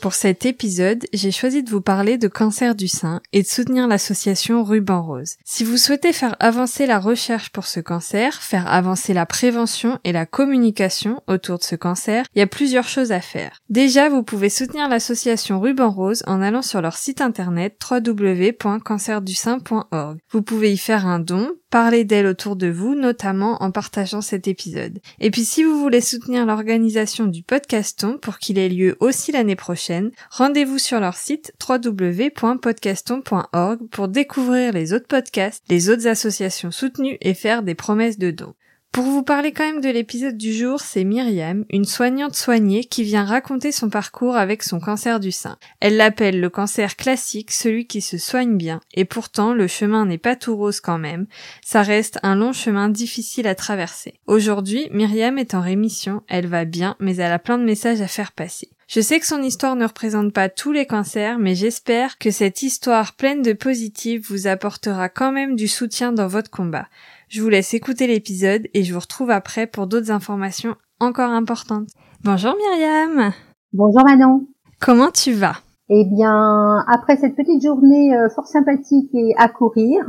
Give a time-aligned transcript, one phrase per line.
[0.00, 3.88] Pour cet épisode, j'ai choisi de vous parler de cancer du sein et de soutenir
[3.88, 5.36] l'association Ruban Rose.
[5.44, 10.12] Si vous souhaitez faire avancer la recherche pour ce cancer, faire avancer la prévention et
[10.12, 13.62] la communication autour de ce cancer, il y a plusieurs choses à faire.
[13.68, 20.18] Déjà, vous pouvez soutenir l'association Ruban Rose en allant sur leur site internet www.cancerdussein.org.
[20.30, 24.46] Vous pouvez y faire un don, parler d'elle autour de vous, notamment en partageant cet
[24.48, 24.98] épisode.
[25.20, 29.56] Et puis si vous voulez soutenir l'organisation du podcaston pour qu'il ait lieu aussi l'année
[29.56, 37.18] prochaine, rendez-vous sur leur site www.podcaston.org pour découvrir les autres podcasts, les autres associations soutenues
[37.20, 38.54] et faire des promesses de dons.
[38.96, 43.02] Pour vous parler quand même de l'épisode du jour, c'est Myriam, une soignante soignée qui
[43.02, 45.58] vient raconter son parcours avec son cancer du sein.
[45.80, 50.16] Elle l'appelle le cancer classique, celui qui se soigne bien, et pourtant le chemin n'est
[50.16, 51.26] pas tout rose quand même,
[51.62, 54.14] ça reste un long chemin difficile à traverser.
[54.26, 58.08] Aujourd'hui, Myriam est en rémission, elle va bien, mais elle a plein de messages à
[58.08, 58.70] faire passer.
[58.88, 62.62] Je sais que son histoire ne représente pas tous les cancers, mais j'espère que cette
[62.62, 66.86] histoire pleine de positifs vous apportera quand même du soutien dans votre combat.
[67.28, 71.88] Je vous laisse écouter l'épisode et je vous retrouve après pour d'autres informations encore importantes.
[72.22, 73.32] Bonjour Myriam
[73.72, 74.46] Bonjour Manon
[74.80, 75.56] Comment tu vas?
[75.88, 80.04] Eh bien, après cette petite journée euh, fort sympathique et à courir,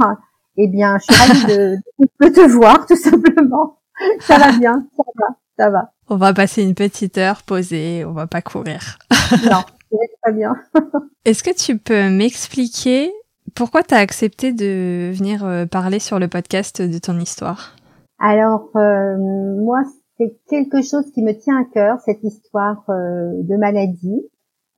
[0.58, 1.76] eh bien, je suis ravie de,
[2.22, 3.80] de te voir tout simplement.
[4.20, 5.26] Ça va bien, ça va,
[5.58, 5.94] ça va.
[6.10, 9.00] On va passer une petite heure posée, on va pas courir.
[9.44, 10.56] non, c'est très bien.
[11.26, 13.12] Est-ce que tu peux m'expliquer
[13.58, 17.76] pourquoi tu as accepté de venir euh, parler sur le podcast de ton histoire?
[18.20, 19.82] Alors, euh, moi,
[20.18, 24.22] c'est quelque chose qui me tient à cœur, cette histoire euh, de maladie.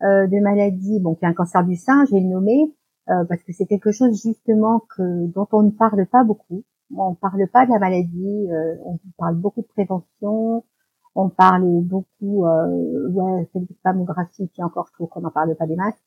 [0.02, 2.74] de maladie, bon, qui est un cancer du sein, je vais le nommer,
[3.06, 6.64] parce que c'est quelque chose justement que dont on ne parle pas beaucoup.
[6.96, 8.48] On ne parle pas de la maladie,
[8.86, 10.64] on parle beaucoup de prévention,
[11.16, 15.68] on parle beaucoup, ouais, c'est de mammographie, puis encore, je trouve qu'on n'en parle pas
[15.68, 16.02] des masses.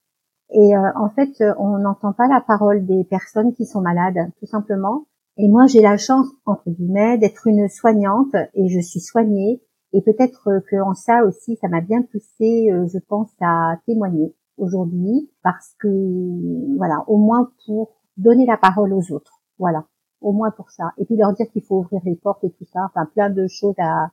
[0.52, 4.30] Et euh, en fait, euh, on n'entend pas la parole des personnes qui sont malades,
[4.38, 5.06] tout simplement.
[5.38, 9.62] Et moi, j'ai la chance, entre guillemets, d'être une soignante et je suis soignée.
[9.94, 14.34] Et peut-être que en ça aussi, ça m'a bien poussé, euh, je pense, à témoigner
[14.58, 19.40] aujourd'hui, parce que, voilà, au moins pour donner la parole aux autres.
[19.58, 19.86] Voilà,
[20.20, 20.92] au moins pour ça.
[20.98, 22.80] Et puis leur dire qu'il faut ouvrir les portes et tout ça.
[22.84, 24.10] Enfin, plein de choses à,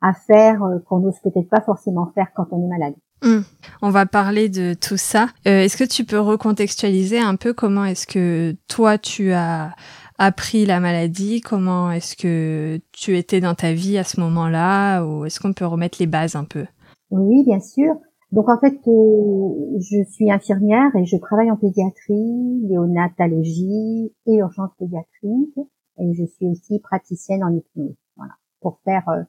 [0.00, 2.94] à faire qu'on n'ose peut-être pas forcément faire quand on est malade.
[3.22, 3.40] Hmm.
[3.82, 5.28] On va parler de tout ça.
[5.46, 9.74] Euh, est-ce que tu peux recontextualiser un peu comment est-ce que toi tu as
[10.18, 11.40] appris la maladie?
[11.40, 15.02] Comment est-ce que tu étais dans ta vie à ce moment-là?
[15.04, 16.66] Ou est-ce qu'on peut remettre les bases un peu?
[17.10, 17.94] Oui, bien sûr.
[18.32, 24.70] Donc en fait, euh, je suis infirmière et je travaille en pédiatrie, néonatologie et urgence
[24.78, 25.58] pédiatrique.
[25.98, 27.94] Et je suis aussi praticienne en hypnose.
[28.16, 29.22] Voilà, pour faire euh,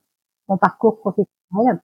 [0.50, 1.82] mon parcours professionnel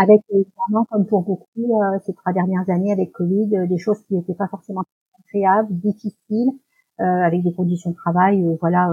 [0.00, 4.00] avec évidemment, comme pour beaucoup, euh, ces trois dernières années avec Covid, euh, des choses
[4.04, 4.82] qui n'étaient pas forcément
[5.28, 6.52] agréables, difficiles,
[7.00, 8.90] euh, avec des conditions de travail, voilà,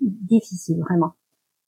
[0.00, 1.12] difficiles vraiment.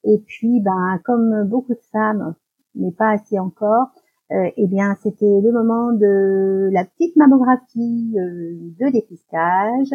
[0.04, 2.34] Et puis, ben, comme beaucoup de femmes,
[2.74, 3.88] mais pas assez encore,
[4.30, 9.92] eh bien, c'était le moment de la petite mammographie de dépistage,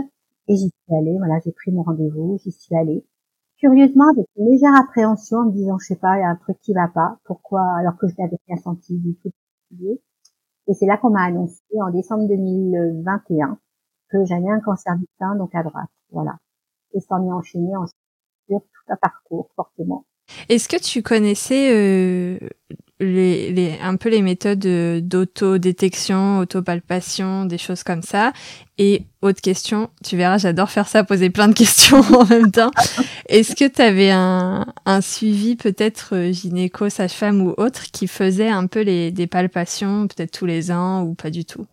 [0.47, 1.17] et j'y suis allée.
[1.17, 3.03] Voilà, j'ai pris mon rendez-vous, j'y suis allée
[3.61, 6.35] curieusement avec une légère appréhension en me disant je sais pas il y a un
[6.35, 9.31] truc qui va pas pourquoi alors que je n'avais rien senti du tout
[10.67, 13.57] et c'est là qu'on m'a annoncé en décembre 2021
[14.09, 15.89] que j'avais un cancer du sein donc à droite.
[16.11, 16.37] Voilà.
[16.93, 17.97] Et ça m'est enchaîné ensuite
[18.47, 20.05] sur tout un parcours, forcément.
[20.49, 22.39] Est-ce que tu connaissais euh,
[23.01, 28.31] les, les, un peu les méthodes euh, d'autodétection, autopalpation, des choses comme ça
[28.77, 32.71] Et autre question, tu verras, j'adore faire ça, poser plein de questions en même temps.
[33.27, 38.49] Est-ce que tu avais un, un suivi peut-être euh, gynéco, sage-femme ou autre qui faisait
[38.49, 41.65] un peu les, des palpations peut-être tous les ans ou pas du tout?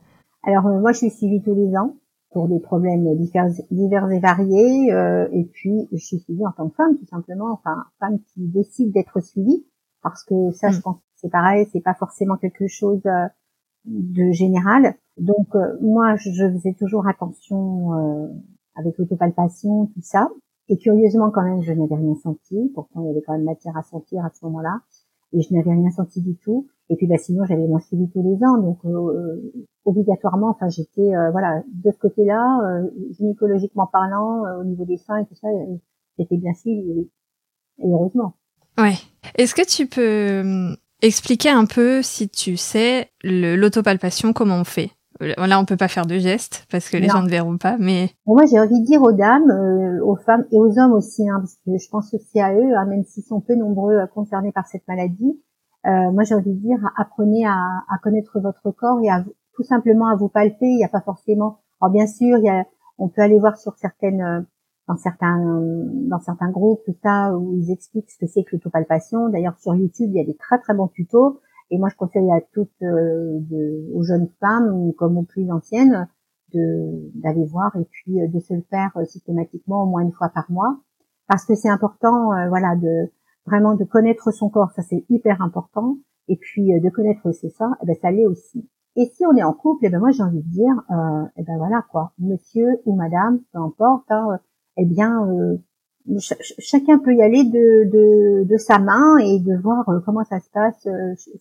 [0.44, 1.94] Alors moi je suis suivie tous les ans
[2.30, 4.92] pour des problèmes divers, divers et variés.
[4.92, 8.46] Euh, et puis, je suis suivie en tant que femme, tout simplement, enfin, femme qui
[8.46, 9.66] décide d'être suivie,
[10.02, 10.82] parce que ça, je mm.
[10.82, 13.26] pense que c'est pareil, c'est pas forcément quelque chose euh,
[13.84, 14.94] de général.
[15.18, 18.28] Donc, euh, moi, je faisais toujours attention euh,
[18.76, 20.28] avec l'autopalpation, tout ça.
[20.68, 22.70] Et curieusement, quand même, je n'avais rien senti.
[22.74, 24.80] Pourtant, il y avait quand même matière à sentir à ce moment-là.
[25.32, 26.68] Et je n'avais rien senti du tout.
[26.88, 28.58] Et puis, bah, sinon, j'avais mon suivi tous les ans.
[28.58, 29.52] Donc, euh,
[29.84, 35.18] obligatoirement, enfin, j'étais, euh, voilà, de ce côté-là, euh, gynécologiquement parlant, au niveau des seins
[35.18, 35.48] et tout ça,
[36.18, 37.10] j'étais bien suivi.
[37.78, 38.34] Et heureusement.
[38.78, 38.94] Ouais.
[39.36, 44.90] Est-ce que tu peux expliquer un peu, si tu sais, l'autopalpation, comment on fait
[45.20, 48.10] Là, on peut pas faire de gestes parce que les gens ne verront pas, mais
[48.24, 49.50] moi j'ai envie de dire aux dames,
[50.04, 52.84] aux femmes et aux hommes aussi, hein, parce que je pense aussi à eux, hein,
[52.86, 55.42] même s'ils sont peu nombreux concernés par cette maladie,
[55.86, 57.56] euh, moi j'ai envie de dire apprenez à,
[57.88, 59.24] à, connaître votre corps et à
[59.54, 60.66] tout simplement à vous palper.
[60.66, 61.60] Il n'y a pas forcément.
[61.80, 62.64] Alors bien sûr, il y a,
[62.98, 64.40] on peut aller voir sur certaines euh,
[64.88, 65.38] dans certains
[66.08, 69.28] dans certains groupes tout ça où ils expliquent ce que c'est que l'autopalpation.
[69.28, 71.40] D'ailleurs sur YouTube il y a des très très bons tutos.
[71.70, 73.38] Et moi je conseille à toutes euh,
[73.94, 76.08] aux jeunes femmes comme aux plus anciennes
[76.54, 80.50] de d'aller voir et puis de se le faire systématiquement au moins une fois par
[80.50, 80.78] mois
[81.26, 83.10] parce que c'est important voilà de
[83.48, 85.96] vraiment de connaître son corps, ça c'est hyper important.
[86.28, 88.68] Et puis euh, de connaître ses seins, eh ben ça l'est aussi.
[88.96, 91.42] Et si on est en couple, eh ben moi j'ai envie de dire, euh, eh
[91.42, 94.38] ben voilà quoi, monsieur ou madame, peu importe, hein,
[94.78, 95.58] eh bien euh,
[96.58, 100.40] chacun peut y aller de, de, de, sa main et de voir euh, comment ça
[100.40, 100.86] se passe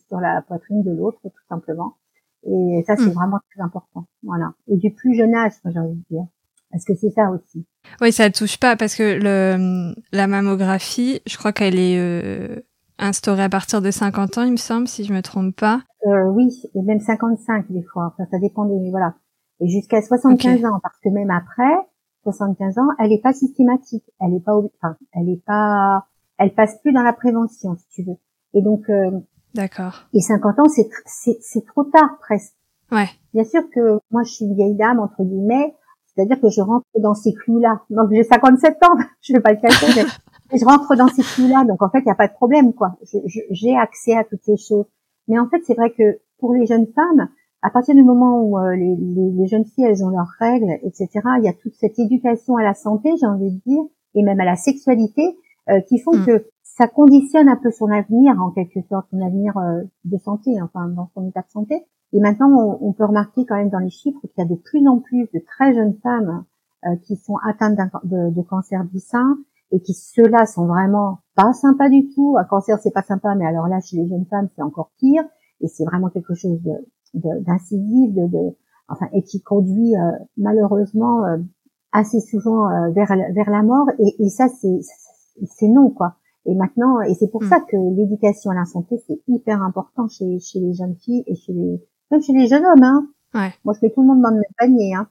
[0.07, 1.95] sur la poitrine de l'autre, tout simplement.
[2.43, 3.13] Et ça c'est hmm.
[3.13, 4.53] vraiment très important, voilà.
[4.67, 6.27] Et du plus jeune âge, j'ai envie de dire.
[6.71, 7.65] Parce que c'est ça aussi.
[8.01, 12.61] Oui, ça touche pas parce que le, la mammographie, je crois qu'elle est euh,
[12.99, 15.81] instaurée à partir de 50 ans, il me semble, si je me trompe pas.
[16.05, 18.13] Euh, oui, et même 55 des fois.
[18.13, 19.15] Enfin, ça dépend des voilà.
[19.59, 21.73] Et jusqu'à 75 ans, parce que même après
[22.31, 24.03] 75 ans, elle est pas systématique.
[24.19, 26.05] Elle est pas, enfin, elle est pas,
[26.37, 28.17] elle passe plus dans la prévention, si tu veux.
[28.53, 28.89] Et donc.
[28.89, 29.11] Euh,
[29.53, 30.07] D'accord.
[30.13, 30.89] Et 50 ans, c'est
[31.41, 32.53] c'est trop tard presque.
[32.91, 33.07] Ouais.
[33.33, 35.73] Bien sûr que moi, je suis une vieille dame entre guillemets.
[36.07, 37.81] C'est-à-dire que je rentre dans ces clous-là.
[37.91, 40.03] Donc j'ai 57 ans, je vais pas le cacher,
[40.51, 41.63] mais je rentre dans ces clous-là.
[41.63, 42.97] Donc en fait, il n'y a pas de problème, quoi.
[43.51, 44.85] J'ai accès à toutes ces choses.
[45.27, 47.29] Mais en fait, c'est vrai que pour les jeunes femmes,
[47.67, 50.71] à partir du moment où euh, les, les, les, jeunes filles, elles ont leurs règles,
[50.83, 53.83] etc., il y a toute cette éducation à la santé, j'ai envie de dire,
[54.15, 55.37] et même à la sexualité,
[55.69, 56.25] euh, qui font mm.
[56.25, 60.51] que ça conditionne un peu son avenir, en quelque sorte, son avenir euh, de santé,
[60.61, 61.83] enfin, dans son état de santé.
[62.13, 64.87] Et maintenant, on, peut remarquer quand même dans les chiffres qu'il y a de plus
[64.87, 66.45] en plus de très jeunes femmes
[66.85, 69.37] euh, qui sont atteintes de, de, cancer du sein
[69.71, 72.37] et qui ceux-là sont vraiment pas sympas du tout.
[72.39, 75.23] Un cancer, c'est pas sympa, mais alors là, chez les jeunes femmes, c'est encore pire.
[75.59, 76.61] Et c'est vraiment quelque chose
[77.13, 78.55] d'incisif, de, de,
[78.87, 81.37] enfin, et qui conduit euh, malheureusement euh,
[81.91, 83.87] assez souvent vers, vers la mort.
[83.99, 84.79] Et, et ça, c'est
[85.45, 86.15] c'est non, quoi.
[86.45, 87.49] Et maintenant, et c'est pour mm.
[87.49, 91.35] ça que l'éducation à la santé, c'est hyper important chez, chez les jeunes filles et
[91.35, 93.07] chez les, même chez les jeunes hommes, hein.
[93.33, 93.53] Ouais.
[93.65, 95.09] Moi, je fais tout le monde dans le même panier, hein.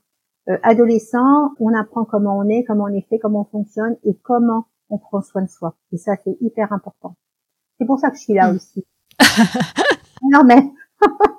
[0.49, 4.17] Euh, adolescent, on apprend comment on est, comment on est fait, comment on fonctionne et
[4.23, 5.77] comment on prend soin de soi.
[5.93, 7.17] Et ça, c'est hyper important.
[7.79, 8.57] C'est pour ça que je suis là hmm.
[8.57, 8.87] aussi.
[10.23, 10.63] non, mais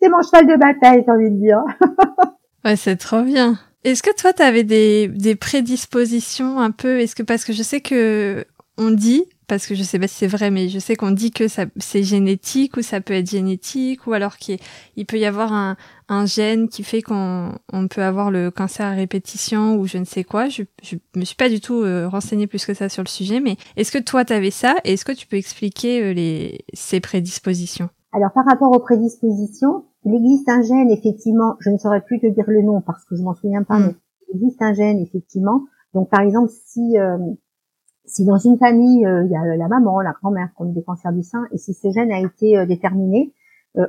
[0.00, 1.62] c'est mon cheval de bataille, j'ai envie de dire.
[2.64, 3.58] ouais, c'est trop bien.
[3.84, 7.00] Est-ce que toi, tu avais des, des prédispositions un peu?
[7.00, 8.44] Est-ce que parce que je sais que
[8.78, 11.30] on dit parce que je sais pas si c'est vrai, mais je sais qu'on dit
[11.30, 14.58] que ça, c'est génétique ou ça peut être génétique ou alors qu'il
[14.96, 15.76] il peut y avoir un,
[16.08, 20.06] un gène qui fait qu'on on peut avoir le cancer à répétition ou je ne
[20.06, 20.48] sais quoi.
[20.48, 23.40] Je, je me suis pas du tout euh, renseignée plus que ça sur le sujet,
[23.40, 24.76] mais est-ce que toi tu avais ça?
[24.84, 27.90] Et est-ce que tu peux expliquer euh, les, ces prédispositions?
[28.12, 32.26] Alors par rapport aux prédispositions, il existe un gène effectivement, je ne saurais plus te
[32.26, 33.86] dire le nom parce que je m'en souviens pas, hmm.
[33.86, 33.94] mais
[34.28, 35.64] il existe un gène effectivement.
[35.94, 37.18] Donc par exemple si euh,
[38.04, 40.82] si dans une famille, euh, il y a la maman, la grand-mère qui ont des
[40.82, 43.32] cancers du sein, et si ce gène a été euh, déterminé,
[43.78, 43.86] euh,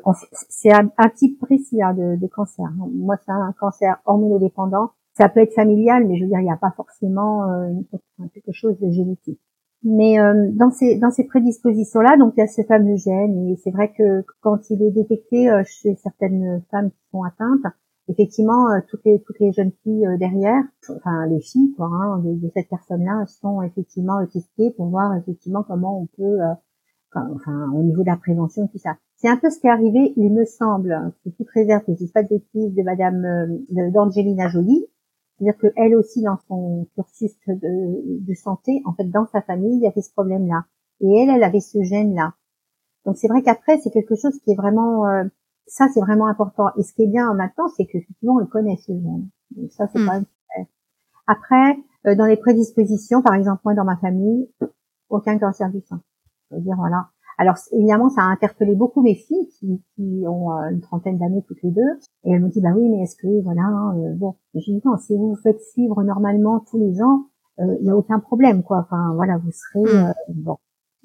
[0.49, 2.71] c'est un, type précis hein, de, de, cancer.
[2.93, 4.91] Moi, c'est un cancer hormonodépendant.
[5.17, 7.45] Ça peut être familial, mais je veux dire, il n'y a pas forcément
[8.33, 9.39] quelque chose de génétique.
[9.83, 10.15] Mais
[10.53, 13.91] dans ces dans ces prédispositions-là, donc il y a ce fameux gène, et c'est vrai
[13.91, 17.73] que quand il est détecté chez certaines femmes qui sont atteintes,
[18.09, 22.21] effectivement, euh, toutes les toutes les jeunes filles euh, derrière, enfin les filles quoi, hein,
[22.23, 26.53] de, cette personne-là sont effectivement testées pour voir effectivement comment on peut, euh,
[27.13, 28.97] enfin au niveau de la prévention tout ça.
[29.17, 32.11] C'est un peu ce qui est arrivé, il me semble, c'est toute réserve que je
[32.11, 34.85] pas de bêtises, de Madame d'Angelina Jolie,
[35.37, 39.77] c'est-à-dire que elle aussi dans son cursus de, de, santé, en fait dans sa famille,
[39.77, 40.65] il y avait ce problème-là,
[41.01, 42.33] et elle, elle avait ce gène-là.
[43.05, 45.05] Donc c'est vrai qu'après c'est quelque chose qui est vraiment
[45.67, 46.67] ça, c'est vraiment important.
[46.77, 49.29] Et ce qui est bien maintenant, c'est que effectivement, on le connaît ce gène.
[49.51, 50.05] Donc ça, c'est mm.
[50.05, 50.65] quand même super.
[51.27, 54.49] Après, euh, dans les prédispositions, par exemple, moi, dans ma famille,
[55.09, 56.01] aucun cancer du sein.
[56.49, 57.07] Je veux dire, voilà.
[57.37, 61.43] Alors, évidemment, ça a interpellé beaucoup mes filles qui, qui ont euh, une trentaine d'années
[61.47, 61.99] toutes les deux.
[62.23, 64.35] Et elles m'ont dit, bah oui, mais est-ce que, voilà, euh, bon.
[64.53, 67.27] J'ai dit, non, si vous vous faites suivre normalement tous les ans,
[67.59, 68.79] il n'y a aucun problème, quoi.
[68.79, 70.13] Enfin, voilà, vous serez, mm.
[70.29, 70.57] bon,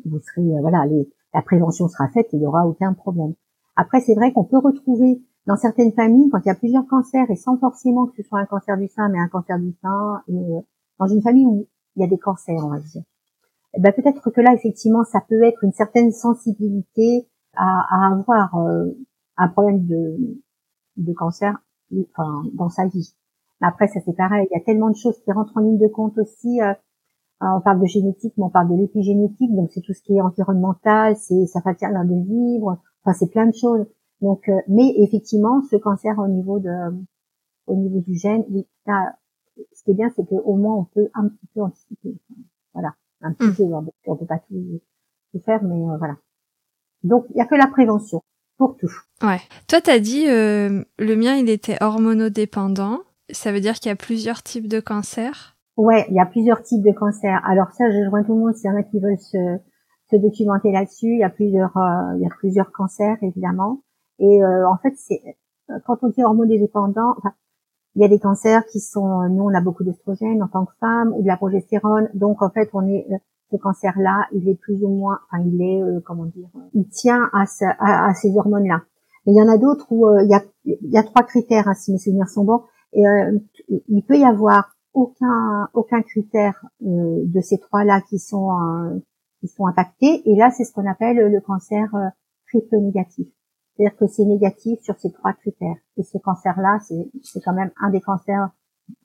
[0.07, 3.35] vous serez, voilà, les, la prévention sera faite il n'y aura aucun problème.
[3.77, 7.31] Après, c'est vrai qu'on peut retrouver dans certaines familles, quand il y a plusieurs cancers,
[7.31, 10.23] et sans forcément que ce soit un cancer du sein, mais un cancer du sein,
[10.29, 10.61] et euh,
[10.99, 11.67] dans une famille où
[11.97, 13.03] il y a des cancers, on va dire,
[13.77, 18.93] ben peut-être que là, effectivement, ça peut être une certaine sensibilité à, à avoir euh,
[19.37, 20.17] un problème de,
[20.97, 21.59] de cancer
[22.15, 23.15] enfin, dans sa vie.
[23.61, 25.89] Après, ça c'est pareil, il y a tellement de choses qui rentrent en ligne de
[25.89, 26.61] compte aussi.
[26.63, 26.75] Euh,
[27.41, 30.21] on parle de génétique, mais on parle de l'épigénétique, donc c'est tout ce qui est
[30.21, 33.87] environnemental, c'est sa façon de vivre, Enfin, c'est plein de choses.
[34.21, 36.71] Donc, euh, mais effectivement, ce cancer au niveau de,
[37.67, 38.45] au niveau du gène,
[39.73, 42.17] ce qui est bien, c'est qu'au moins on peut un petit peu anticiper.
[42.75, 43.55] Voilà, un petit mm.
[43.55, 43.65] peu.
[44.07, 44.81] On peut pas tout,
[45.33, 46.17] tout faire, mais euh, voilà.
[47.03, 48.23] Donc, il y a que la prévention
[48.57, 48.91] pour tout.
[49.23, 49.41] Ouais.
[49.69, 53.01] Toi, t'as dit euh, le mien, il était hormonodépendant.
[53.31, 55.57] Ça veut dire qu'il y a plusieurs types de cancers?
[55.77, 57.41] Ouais, il y a plusieurs types de cancers.
[57.47, 59.61] Alors ça, je joins tout le monde s'il y en a qui veulent se
[60.11, 61.13] se documenter là-dessus.
[61.13, 63.83] Il y a plusieurs, euh, il y a plusieurs cancers évidemment.
[64.19, 65.23] Et euh, en fait, c'est
[65.71, 67.35] euh, quand on dit hormonodépendant, enfin,
[67.99, 70.73] il y a des cancers qui sont, nous on a beaucoup d'estrogènes en tant que
[70.79, 73.09] femme ou de la progestérone, donc en fait on est
[73.51, 77.45] ce cancer-là, il est plus ou moins, enfin il est, comment dire, il tient à,
[78.15, 78.83] ces hormones-là.
[79.27, 81.99] Mais il y en a d'autres où il y a, trois critères, hein, si mes
[81.99, 82.63] souvenirs sont bons.
[82.93, 83.03] Et
[83.89, 89.01] il peut y avoir aucun aucun critère de ces trois-là qui sont
[89.41, 90.23] qui sont impactés.
[90.25, 92.09] Et là, c'est ce qu'on appelle le cancer euh,
[92.49, 93.29] triple négatif.
[93.79, 95.77] C'est-à-dire que c'est négatif sur ces trois critères.
[95.97, 98.49] Et ce cancer-là, c'est quand même un des cancers,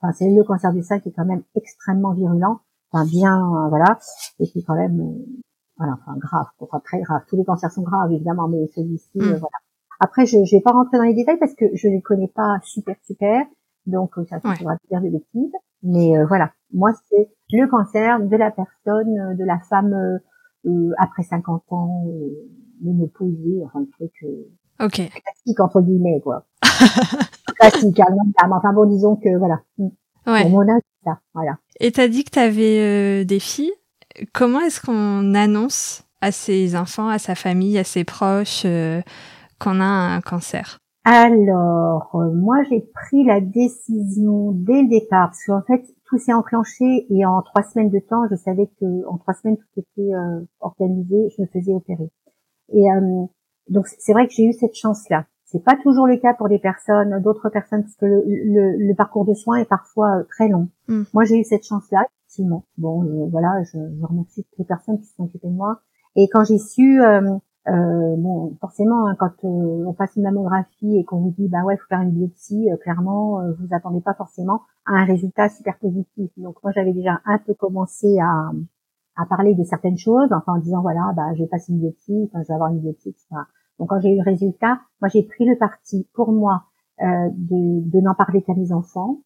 [0.01, 2.60] enfin c'est le cancer du sein qui est quand même extrêmement virulent,
[2.92, 4.00] enfin bien, euh, voilà,
[4.39, 5.42] et qui est quand même, euh,
[5.77, 7.22] voilà, enfin grave, enfin très grave.
[7.27, 9.24] Tous les cancers sont graves évidemment, mais celui-ci, mm.
[9.24, 9.58] voilà.
[10.00, 12.58] Après, je, je vais pas rentrer dans les détails parce que je les connais pas
[12.63, 13.46] super super,
[13.86, 15.53] donc ça faudra faire des bêtises.
[15.84, 20.18] Mais voilà, moi c'est le cancer de la personne, euh, de la femme euh,
[20.65, 22.06] euh, après 50 ans,
[22.82, 24.25] ménopausée, enfin le truc
[24.80, 26.46] ok classique entre guillemets quoi.
[27.60, 29.60] classique, hein, enfin bon disons que voilà.
[29.77, 29.88] Mm.
[30.25, 30.50] Ouais.
[30.50, 31.58] mon âge, ça, voilà.
[31.82, 33.74] Et t'as dit que t'avais des filles.
[34.34, 38.65] Comment est-ce qu'on annonce à ses enfants, à sa famille, à ses proches
[39.60, 40.77] qu'on a un cancer?
[41.03, 47.08] Alors, moi j'ai pris la décision dès le départ, parce qu'en fait, tout s'est enclenché
[47.10, 50.42] et en trois semaines de temps, je savais que en trois semaines tout était euh,
[50.60, 52.10] organisé, je me faisais opérer.
[52.72, 53.25] Et euh,
[53.70, 55.25] donc c'est vrai que j'ai eu cette chance-là.
[55.46, 58.24] C'est pas toujours le cas pour des personnes, d'autres personnes, parce que le,
[58.77, 60.70] le, parcours de soins est parfois euh, très long.
[60.88, 61.03] Mm.
[61.13, 62.65] Moi, j'ai eu cette chance-là, effectivement.
[62.77, 65.82] Bon, voilà, je, je, remercie toutes les personnes qui se sont occupées de moi.
[66.15, 67.00] Et quand j'ai su
[67.70, 71.63] euh, bon, forcément, hein, quand euh, on passe une mammographie et qu'on vous dit, bah
[71.63, 75.48] ouais, faut faire une biopsie, euh, clairement, euh, vous attendez pas forcément à un résultat
[75.48, 76.29] super positif.
[76.38, 78.51] Donc moi, j'avais déjà un peu commencé à,
[79.15, 82.29] à parler de certaines choses, enfin en disant, voilà, bah je vais passer une biopsie,
[82.29, 83.27] enfin je vais avoir une biopsie, etc.
[83.79, 86.63] Donc quand j'ai eu le résultat, moi j'ai pris le parti pour moi
[87.00, 89.22] de, de n'en parler qu'à mes enfants.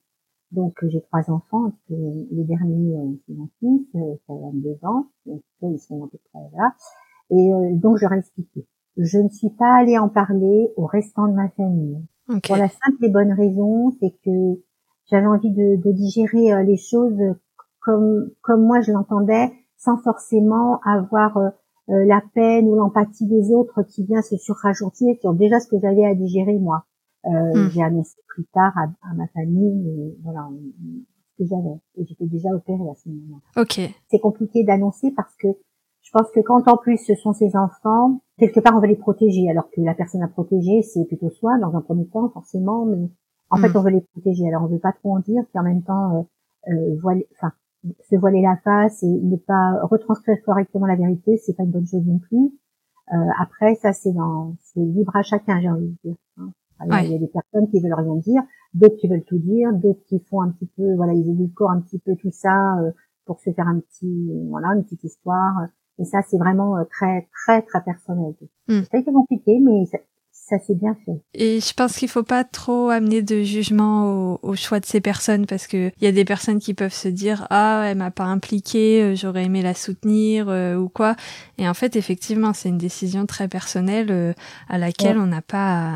[0.52, 5.80] Donc j'ai trois enfants, les derniers, c'est mon fils, ça a 22 ans, donc ils
[5.80, 6.74] sont à peu près là.
[7.30, 8.66] Et euh, donc, je leur ai expliqué.
[8.98, 12.04] Je ne suis pas allée en parler au restant de ma famille.
[12.44, 14.62] Pour la simple et bonne raison, c'est que
[15.10, 17.20] j'avais envie de, de digérer euh, les choses
[17.80, 21.50] comme, comme moi je l'entendais, sans forcément avoir euh,
[21.88, 26.06] la peine ou l'empathie des autres qui vient se surrajouter sur déjà ce que j'avais
[26.06, 26.84] à digérer moi.
[27.24, 27.68] Hmm.
[27.72, 30.48] J'ai annoncé plus tard à, ma famille, voilà,
[31.32, 31.76] ce que j'avais.
[31.98, 33.62] Et j'étais déjà opérée à ce moment-là.
[33.62, 33.82] Ok.
[34.10, 35.50] C'est compliqué d'annoncer parce que
[36.08, 38.96] je pense que quand en plus ce sont ses enfants, quelque part on va les
[38.96, 42.86] protéger, alors que la personne à protéger c'est plutôt soi dans un premier temps forcément,
[42.86, 43.10] mais
[43.50, 43.76] en fait mm.
[43.76, 44.48] on veut les protéger.
[44.48, 46.28] Alors on veut pas trop en dire, puis en même temps
[46.70, 47.52] euh, euh, voiler, enfin
[48.10, 51.88] se voiler la face et ne pas retranscrire correctement la vérité, c'est pas une bonne
[51.88, 52.52] chose non plus.
[53.14, 56.16] Euh, après ça c'est dans c'est libre à chacun j'ai envie de dire.
[56.38, 56.52] Hein.
[56.86, 58.44] Il y a des personnes qui veulent rien dire.
[58.74, 61.82] d'autres qui veulent tout dire, d'autres qui font un petit peu, voilà, ils édulcorent un
[61.82, 62.92] petit peu tout ça euh,
[63.26, 65.68] pour se faire un petit, voilà, une petite histoire.
[66.00, 68.34] Et ça, c'est vraiment euh, très, très, très personnel.
[68.68, 68.82] Mm.
[68.84, 69.86] Ça a été compliqué, mais
[70.50, 71.12] ça, s'est bien fait.
[71.34, 75.02] Et je pense qu'il faut pas trop amener de jugement au, au choix de ces
[75.02, 78.12] personnes parce que il y a des personnes qui peuvent se dire ah elle m'a
[78.12, 81.16] pas impliqué, euh, j'aurais aimé la soutenir euh, ou quoi.
[81.58, 84.34] Et en fait effectivement c'est une décision très personnelle euh,
[84.70, 85.24] à laquelle Ouais.
[85.24, 85.96] on n'a pas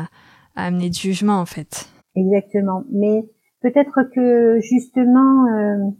[0.56, 1.88] à amener de jugement en fait.
[2.14, 2.84] Exactement.
[2.92, 3.24] Mais
[3.62, 5.90] peut-être que justement, euh,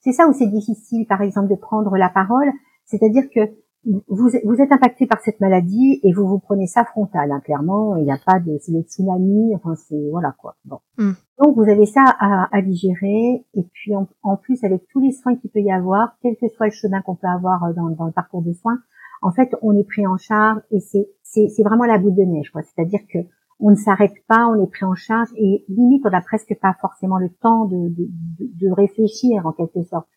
[0.00, 2.50] c'est ça où c'est difficile, par exemple, de prendre la parole.
[2.86, 3.40] C'est-à-dire que
[3.84, 7.32] vous, vous êtes impacté par cette maladie et vous vous prenez ça frontal.
[7.32, 9.54] hein, clairement, il n'y a pas de, c'est le tsunami.
[9.56, 10.54] Enfin, c'est voilà quoi.
[10.64, 10.78] Bon.
[10.98, 11.12] Mm.
[11.42, 15.10] Donc vous avez ça à, à digérer et puis en, en plus avec tous les
[15.12, 17.90] soins qu'il peut y avoir, quel que soit le chemin qu'on peut avoir euh, dans,
[17.90, 18.78] dans le parcours de soins,
[19.20, 22.22] en fait, on est pris en charge et c'est c'est c'est vraiment la boule de
[22.22, 22.50] neige.
[22.50, 22.62] quoi.
[22.62, 23.18] C'est-à-dire que
[23.64, 26.74] on ne s'arrête pas, on est pris en charge et limite on n'a presque pas
[26.80, 28.08] forcément le temps de, de,
[28.38, 30.08] de, de réfléchir en quelque sorte.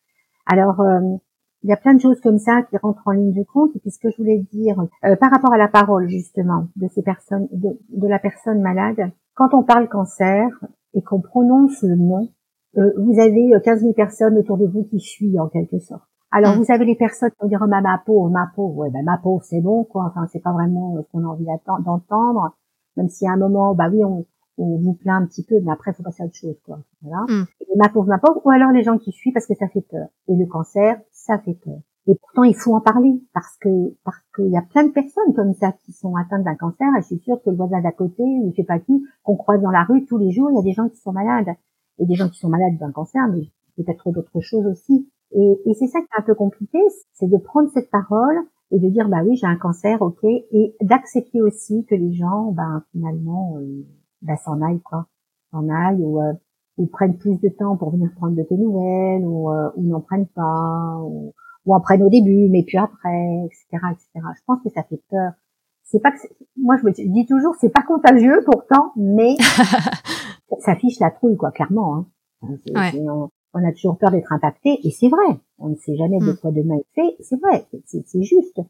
[0.46, 1.00] Alors euh,
[1.66, 3.80] il y a plein de choses comme ça qui rentrent en ligne de compte et
[3.80, 7.02] puis ce que je voulais dire euh, par rapport à la parole justement de ces
[7.02, 10.46] personnes de, de la personne malade, quand on parle cancer
[10.94, 12.28] et qu'on prononce le nom,
[12.78, 16.04] euh, vous avez euh, 15 000 personnes autour de vous qui fuient en quelque sorte.
[16.30, 16.58] Alors Mm.
[16.60, 19.02] vous avez les personnes qui vont dire oh, ma, ma pauvre, ma pauvre, ouais ben
[19.04, 20.04] ma pauvre c'est bon quoi.
[20.06, 21.46] Enfin c'est pas vraiment euh, ce qu'on a envie
[21.84, 22.54] d'entendre,
[22.96, 24.24] même si à un moment bah oui on,
[24.58, 26.78] on vous plaint un petit peu, mais après faut passer à autre chose quoi.
[27.02, 27.24] Voilà.
[27.28, 27.46] Mm.
[27.60, 29.82] Et ma pauvre, ma pauvre, ou alors les gens qui fuient parce que ça fait
[29.82, 30.06] peur.
[30.28, 31.78] Et le cancer, ça fait peur.
[32.08, 35.34] Et pourtant il faut en parler parce que parce qu'il y a plein de personnes
[35.34, 36.86] comme ça qui sont atteintes d'un cancer.
[36.96, 39.36] Et je suis sûre que le voisin d'à côté ou je sais pas qui qu'on
[39.36, 41.54] croise dans la rue tous les jours, il y a des gens qui sont malades
[41.98, 43.42] et des gens qui sont malades d'un cancer, mais
[43.76, 45.10] peut-être d'autres choses aussi.
[45.32, 46.78] Et, et c'est ça qui est un peu compliqué,
[47.12, 48.36] c'est de prendre cette parole
[48.70, 52.52] et de dire bah oui j'ai un cancer, ok, et d'accepter aussi que les gens,
[52.52, 53.84] ben finalement, euh,
[54.22, 55.06] ben, s'en aillent quoi,
[55.50, 56.32] s'en aillent ou, euh,
[56.78, 60.00] ou prennent plus de temps pour venir prendre de tes nouvelles ou, euh, ou n'en
[60.00, 61.32] prennent pas ou,
[61.64, 64.08] ou en prennent au début mais puis après, etc., etc.
[64.36, 65.32] Je pense que ça fait peur.
[65.84, 69.36] C'est pas que c'est- moi je me dis toujours c'est pas contagieux pourtant, mais
[70.60, 71.96] ça fiche la trouille quoi clairement.
[71.96, 72.06] Hein.
[72.74, 73.00] Ouais.
[73.00, 75.40] on, on a toujours peur d'être impacté et c'est vrai.
[75.58, 76.36] On ne sait jamais de Mm.
[76.40, 77.16] quoi demain est fait.
[77.20, 78.60] C'est vrai, c'est c'est juste.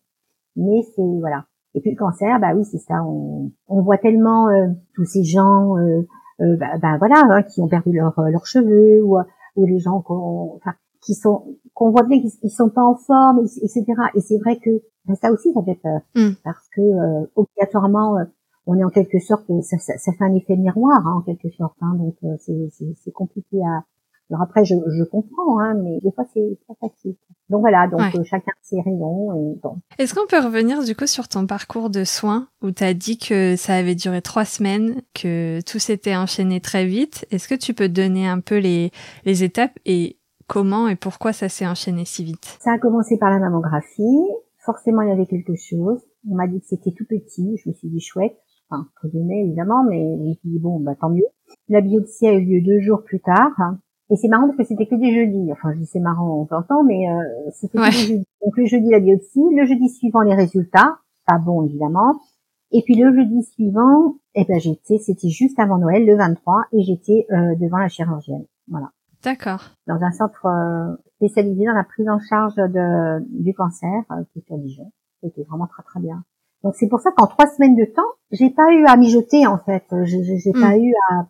[0.54, 1.46] Mais c'est voilà.
[1.74, 3.02] Et puis le cancer, bah oui, c'est ça.
[3.04, 6.07] On, on voit tellement euh, tous ces gens, euh,
[6.40, 9.16] euh, bah, bah, voilà, hein, qui ont perdu leurs euh, leurs cheveux ou,
[9.57, 12.96] ou les gens qu'on, enfin, qui sont qu'on voit bien qu'ils ils sont pas en
[12.96, 13.85] forme, et- etc.
[14.14, 14.70] Et c'est vrai que
[15.07, 16.33] bah, ça aussi, ça fait peur Mm.
[16.44, 18.25] parce que euh, obligatoirement, euh,
[18.66, 21.49] on est en quelque sorte, ça, ça, ça fait un effet miroir hein, en quelque
[21.51, 21.77] sorte.
[21.81, 23.85] Hein, donc euh, c'est compliqué à.
[24.30, 27.14] Alors après, je, je comprends, hein, mais des fois c'est pas facile.
[27.48, 28.18] Donc voilà, donc Ouais.
[28.18, 29.32] euh, chacun ses raisons.
[29.34, 29.76] Et bon.
[29.98, 33.18] Est-ce qu'on peut revenir du coup sur ton parcours de soins où tu as dit
[33.18, 37.24] que ça avait duré trois semaines, que tout s'était enchaîné très vite?
[37.30, 38.90] Est-ce que tu peux donner un peu les,
[39.24, 42.58] les étapes et comment et pourquoi ça s'est enchaîné si vite?
[42.60, 44.02] Ça a commencé par la mammographie.
[44.64, 46.00] Forcément, il y avait quelque chose.
[46.28, 47.56] On m'a dit que c'était tout petit.
[47.64, 48.36] Je me suis dit chouette.
[48.68, 51.22] Enfin, entre guillemets, évidemment, mais je me suis dit bon, bah, tant mieux.
[51.68, 53.52] La biopsie a eu lieu deux jours plus tard.
[54.10, 55.50] Et c'est marrant parce que c'était que des jeudis.
[55.52, 57.86] Enfin, je dis c'est marrant, on s'entend, mais euh, c'était Ouais.
[57.88, 58.26] que des jeudis.
[58.44, 59.42] Donc le jeudi, la biopsie.
[59.54, 60.98] Le jeudi suivant, les résultats.
[61.26, 62.14] Pas bon, évidemment.
[62.72, 66.82] Et puis le jeudi suivant, eh ben, j'étais, c'était juste avant Noël, le 23, et
[66.82, 68.44] j'étais euh, devant la chirurgienne.
[68.68, 68.90] Voilà
[69.24, 69.62] D'accord.
[69.86, 74.40] dans un centre euh, spécialisé dans la prise en charge de, du cancer, euh, qui
[74.40, 74.90] est à Dijon.
[75.22, 76.22] C'était vraiment très très bien.
[76.64, 79.58] Donc c'est pour ça qu'en trois semaines de temps, j'ai pas eu à mijoter en
[79.58, 79.84] fait.
[79.92, 80.60] Euh, J'ai j'ai- j'ai Mm.
[80.60, 81.26] pas eu à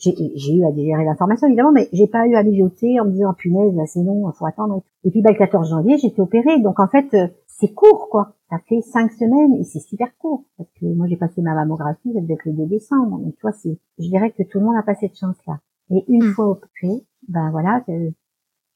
[0.00, 3.12] j'ai j'ai eu à digérer l'information évidemment, mais j'ai pas eu à mijoter en me
[3.12, 4.82] disant punaise là c'est long, faut attendre.
[5.04, 8.34] et puis bah, le 14 janvier, j'étais opérée, donc en fait euh, c'est court quoi.
[8.50, 12.12] Ça fait cinq semaines et c'est super court parce que moi j'ai passé ma mammographie,
[12.12, 13.18] ça devait être le 2 décembre.
[13.18, 15.60] Donc tu vois, c'est je dirais que tout le monde n'a pas cette chance là.
[15.90, 16.32] Et une Mm.
[16.32, 18.10] fois opérée, ben voilà, euh,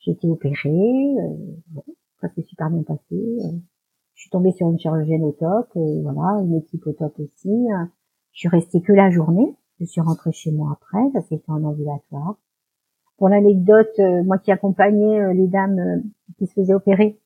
[0.00, 1.34] j'ai été opérée, euh,
[1.68, 1.82] bon,
[2.20, 3.00] ça s'est super bien passé.
[3.12, 3.48] euh,
[4.14, 7.48] je suis tombée sur une chirurgienne au top, euh, voilà, une équipe au top aussi.
[7.50, 7.84] euh,
[8.32, 9.54] je suis restée que la journée.
[9.80, 12.37] Je suis rentrée chez moi après, ça s'est fait en ambulatoire.
[13.18, 16.00] Pour l'anecdote, euh, moi qui accompagnais euh, les dames euh,
[16.38, 17.18] qui se faisaient opérer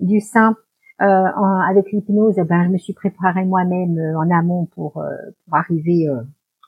[0.00, 0.56] du sein
[1.00, 4.92] euh, en- avec l'hypnose, eh ben je me suis préparée moi-même euh, en amont pour
[4.92, 6.06] pour arriver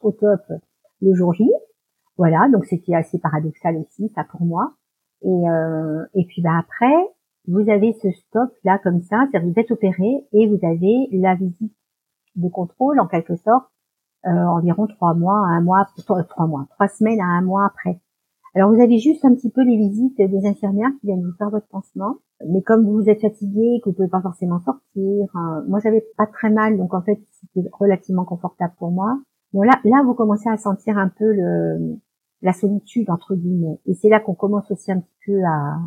[0.02, 0.40] au top
[1.00, 1.48] le jour J.
[2.16, 4.72] Voilà, donc c'était assez paradoxal aussi, ça pour moi.
[5.22, 5.42] Et,
[6.14, 6.94] et puis bah après,
[7.48, 11.34] vous avez ce stop là comme ça, c'est-à-dire vous êtes opéré et vous avez la
[11.34, 11.72] visite
[12.36, 13.66] de contrôle en quelque sorte
[14.26, 18.00] environ trois mois, un mois, trois, trois mois, trois semaines à un mois après.
[18.56, 21.50] Alors vous avez juste un petit peu les visites des infirmières qui viennent vous faire
[21.50, 25.80] votre pansement, mais comme vous êtes fatigué, que vous pouvez pas forcément sortir, hein, moi
[25.80, 29.18] j'avais pas très mal, donc en fait c'était relativement confortable pour moi.
[29.52, 31.96] Bon là, là, vous commencez à sentir un peu le,
[32.42, 35.78] la solitude entre guillemets, et c'est là qu'on commence aussi un petit peu à,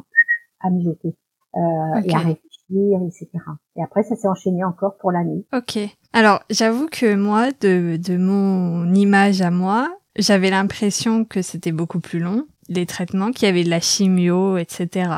[0.60, 1.16] à mijoter
[1.56, 3.30] euh, et à réfléchir, etc.
[3.76, 5.46] Et après, ça s'est enchaîné encore pour la nuit.
[5.54, 5.80] Ok.
[6.14, 12.00] Alors, j'avoue que moi, de, de mon image à moi, j'avais l'impression que c'était beaucoup
[12.00, 15.12] plus long, les traitements, qu'il y avait de la chimio, etc.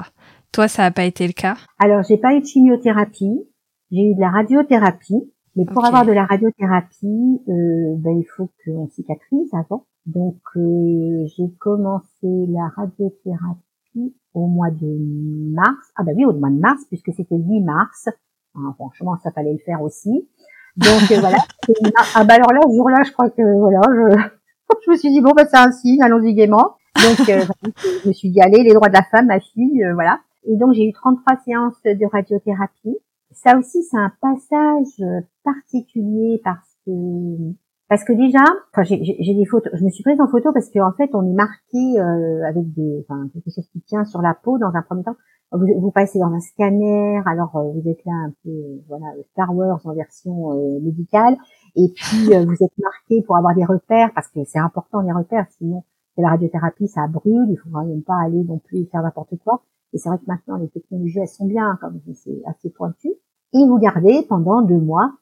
[0.52, 1.58] Toi, ça n'a pas été le cas?
[1.80, 3.48] Alors, j'ai pas eu de chimiothérapie,
[3.92, 5.32] j'ai eu de la radiothérapie.
[5.56, 9.88] Mais pour avoir de la radiothérapie, euh, ben, il faut qu'on cicatrise avant.
[10.06, 13.68] Donc, euh, j'ai commencé la radiothérapie
[14.34, 14.97] au mois de
[15.54, 15.91] mars.
[15.95, 18.10] Ah ben oui, au mois de mars, puisque c'était le 8 mars.
[18.56, 20.28] Ah, franchement, ça fallait le faire aussi.
[20.75, 21.38] Donc euh, voilà.
[22.15, 24.17] Ah ben alors là, ce jour-là, je crois que voilà, je,
[24.86, 26.75] je me suis dit bon ben c'est un signe, allons-y gaiement.
[26.95, 27.45] Donc euh,
[28.04, 30.19] je me suis dit allez, les droits de la femme, ma fille, euh, voilà.
[30.45, 32.97] Et donc j'ai eu 33 séances de radiothérapie.
[33.32, 35.06] Ça aussi, c'est un passage
[35.43, 36.91] particulier parce que
[37.89, 40.91] parce que déjà, enfin j'ai des photos, je me suis prise en photo parce qu'en
[40.93, 44.58] fait on est marqué euh, avec des, enfin quelque chose qui tient sur la peau
[44.58, 45.15] dans un premier temps.
[45.52, 49.56] Vous, passez dans un scanner, alors euh, vous êtes là un peu, euh, voilà, Star
[49.56, 51.36] Wars en version médicale,
[51.75, 55.47] et puis vous êtes marqué pour avoir des repères parce que c'est important les repères,
[55.58, 55.84] sinon
[56.21, 59.63] la radiothérapie, ça brûle, il faut même pas aller non plus faire n'importe quoi.
[59.93, 63.10] Et c'est vrai que maintenant les technologies elles sont bien, comme c'est assez pointu.
[63.54, 65.13] Et vous gardez pendant deux mois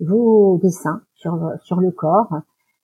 [0.00, 2.32] vos dessins sur sur le corps,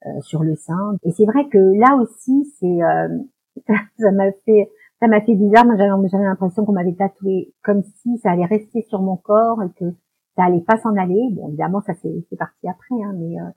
[0.07, 0.96] euh, sur le sein.
[1.05, 3.09] Et c'est vrai que là aussi, c'est euh,
[3.98, 5.66] ça m'a fait ça m'a fait bizarre.
[5.66, 9.70] Moi, j'avais l'impression qu'on m'avait tatoué comme si ça allait rester sur mon corps et
[9.79, 9.92] que
[10.37, 11.29] ça allait pas s'en aller.
[11.33, 13.50] Bon, évidemment, ça c'est c'est parti après, hein, mais euh,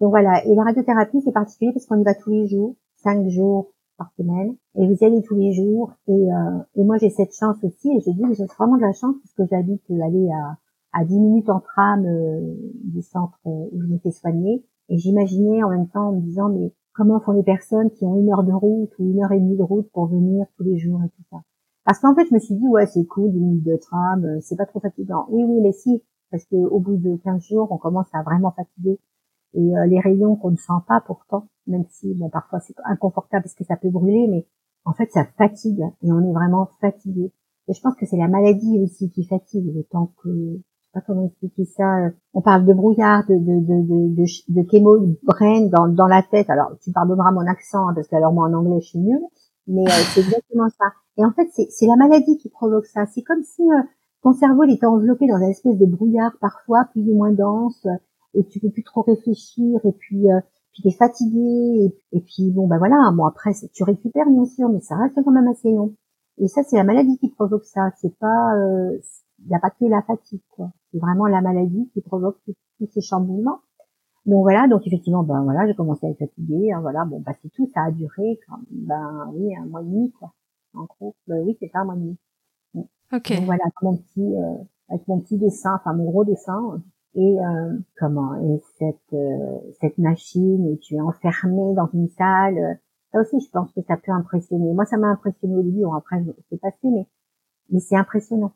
[0.00, 0.44] donc voilà.
[0.46, 4.10] Et la radiothérapie, c'est particulier parce qu'on y va tous les jours, cinq jours par
[4.16, 5.92] semaine, et vous y allez tous les jours.
[6.08, 8.82] Et, euh, et moi, j'ai cette chance aussi, et je dis que j'ai vraiment de
[8.82, 10.56] la chance parce que j'habite euh, aller à
[10.92, 14.64] à 10 minutes en tram euh, du centre euh, où je m'étais soignée.
[14.88, 18.16] Et j'imaginais en même temps en me disant, mais comment font les personnes qui ont
[18.16, 20.78] une heure de route ou une heure et demie de route pour venir tous les
[20.78, 21.38] jours et tout ça?
[21.84, 24.38] Parce qu'en fait, je me suis dit, ouais, c'est cool, 10 minutes de tram, euh,
[24.40, 25.26] c'est pas trop fatigant.
[25.30, 28.52] Oui, oui, mais si, parce que au bout de 15 jours, on commence à vraiment
[28.52, 29.00] fatiguer.
[29.54, 33.44] Et euh, les rayons qu'on ne sent pas pourtant, même si, bon, parfois c'est inconfortable
[33.44, 34.46] parce que ça peut brûler, mais
[34.84, 37.32] en fait, ça fatigue et on est vraiment fatigué.
[37.68, 40.60] Et je pense que c'est la maladie aussi qui fatigue, le temps que
[40.92, 42.10] pas comment expliquer ça.
[42.34, 43.82] On parle de brouillard, de de de
[44.14, 46.50] de, de, brain dans dans la tête.
[46.50, 49.24] Alors tu pardonneras mon accent hein, parce que alors moi en anglais je suis nulle,
[49.66, 50.92] mais euh, c'est exactement ça.
[51.16, 53.06] Et en fait c'est c'est la maladie qui provoque ça.
[53.06, 53.82] C'est comme si euh,
[54.22, 57.96] ton cerveau était enveloppé dans une espèce de brouillard parfois plus ou moins dense euh,
[58.34, 60.40] et tu peux plus trop réfléchir et puis euh,
[60.72, 64.80] puis t'es fatigué et, puis bon ben voilà bon après tu récupères bien sûr mais
[64.80, 65.94] ça reste quand même assez long.
[66.38, 67.90] Et ça c'est la maladie qui provoque ça.
[68.00, 68.98] C'est pas euh,
[69.46, 70.70] il a pas que la fatigue, quoi.
[70.92, 73.60] C'est vraiment la maladie qui provoque tous ces chamboulements.
[74.26, 77.32] Donc voilà, donc effectivement, ben voilà, j'ai commencé à être fatiguée, hein, voilà, bon, bah
[77.42, 80.32] c'est tout, ça a duré, quand, ben oui, un mois et demi, quoi.
[80.74, 82.16] En gros, ben oui, c'est ça, un mois et demi.
[83.12, 83.34] Ok.
[83.36, 84.54] Donc voilà, avec mon petit, euh,
[84.90, 86.80] avec mon petit dessin, enfin mon gros dessin,
[87.14, 92.56] et euh, comment, et cette, euh, cette machine, et tu es enfermé dans une salle.
[92.58, 92.74] euh,
[93.12, 94.72] Ça aussi, je pense que ça peut impressionner.
[94.72, 95.82] Moi, ça m'a impressionné au début.
[95.82, 97.06] Bon, après, c'est passé, mais
[97.70, 98.52] mais c'est impressionnant.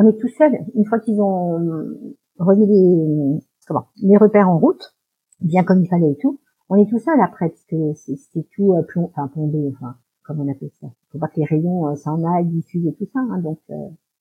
[0.00, 0.52] On est tout seul.
[0.74, 4.94] Une fois qu'ils ont euh, remis les comment les repères en route,
[5.40, 8.74] bien comme il fallait et tout, on est tout seul après parce que c'est tout
[8.74, 10.86] euh, plomb, enfin plombé, enfin comme on appelle ça.
[11.10, 13.18] Faut pas que les rayons euh, s'en aillent, diffusent et tout ça.
[13.20, 13.74] hein, donc euh,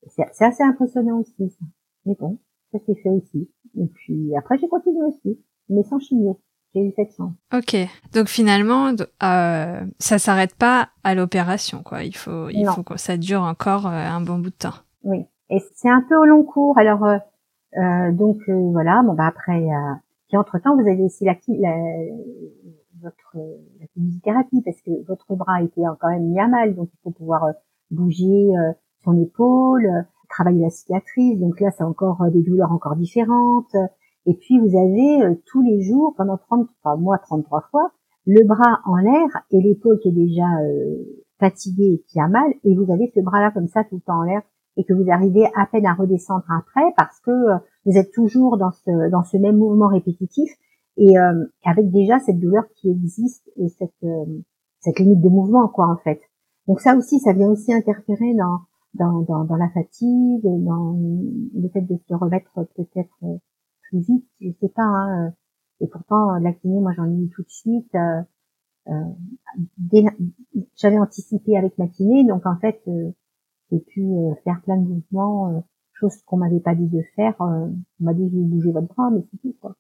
[0.08, 1.50] c'est c'est assez impressionnant aussi.
[1.52, 1.66] Ça.
[2.06, 2.40] Mais bon,
[2.72, 3.50] ça s'est fait aussi.
[3.78, 6.40] Et puis après j'ai continué aussi, mais sans chimio.
[6.76, 7.32] J'ai eu cette chance.
[7.54, 7.76] Ok.
[8.14, 8.92] Donc finalement,
[9.24, 12.04] euh, ça s'arrête pas à l'opération, quoi.
[12.04, 12.74] Il faut, il Non.
[12.74, 14.74] faut que ça dure encore euh, un bon bout de temps.
[15.04, 15.26] Oui.
[15.50, 16.78] Et c'est un peu au long cours.
[16.78, 17.18] Alors euh,
[17.78, 19.04] euh, donc euh, voilà.
[19.04, 19.64] Bon bah après.
[19.64, 19.94] Euh,
[20.28, 21.76] puis entre temps, vous avez aussi la, la
[23.02, 23.38] votre
[23.80, 27.12] la kinésithérapie parce que votre bras était quand même mis à mal, donc il faut
[27.12, 27.52] pouvoir euh,
[27.92, 29.88] bouger euh, son épaule,
[30.30, 31.40] travailler la cicatrice.
[31.40, 33.76] Donc là, c'est encore des douleurs encore différentes.
[34.26, 37.92] Et puis vous avez tous les jours pendant 30, enfin moi 33 fois,
[38.26, 40.44] le bras en l'air et l'épaule qui est déjà
[41.40, 44.20] fatiguée et qui a mal, et vous avez ce bras-là comme ça tout le temps
[44.20, 44.42] en l'air
[44.78, 48.58] et que vous arrivez à peine à redescendre après parce que euh, vous êtes toujours
[48.58, 50.50] dans ce dans ce même mouvement répétitif
[50.98, 54.26] et euh, avec déjà cette douleur qui existe et cette euh,
[54.80, 56.22] cette limite de mouvement quoi en fait.
[56.68, 58.60] Donc ça aussi ça vient aussi interférer dans
[58.94, 63.38] dans dans, dans la fatigue, dans le fait de se remettre peut-être euh,
[63.90, 64.84] plus vite, je sais pas.
[64.84, 65.32] Hein, euh,
[65.80, 67.96] et pourtant la kiné, moi j'en ai eu tout de suite.
[68.90, 69.04] Euh,
[70.76, 73.12] j'avais anticipé avec ma kiné, donc en fait euh,
[73.72, 75.60] j'ai pu euh, faire plein de mouvements, euh,
[75.94, 77.34] choses qu'on m'avait pas dit de faire.
[77.42, 77.68] euh,
[78.00, 79.76] on m'a dit je vais bouger votre bras, mais c'est tout quoi.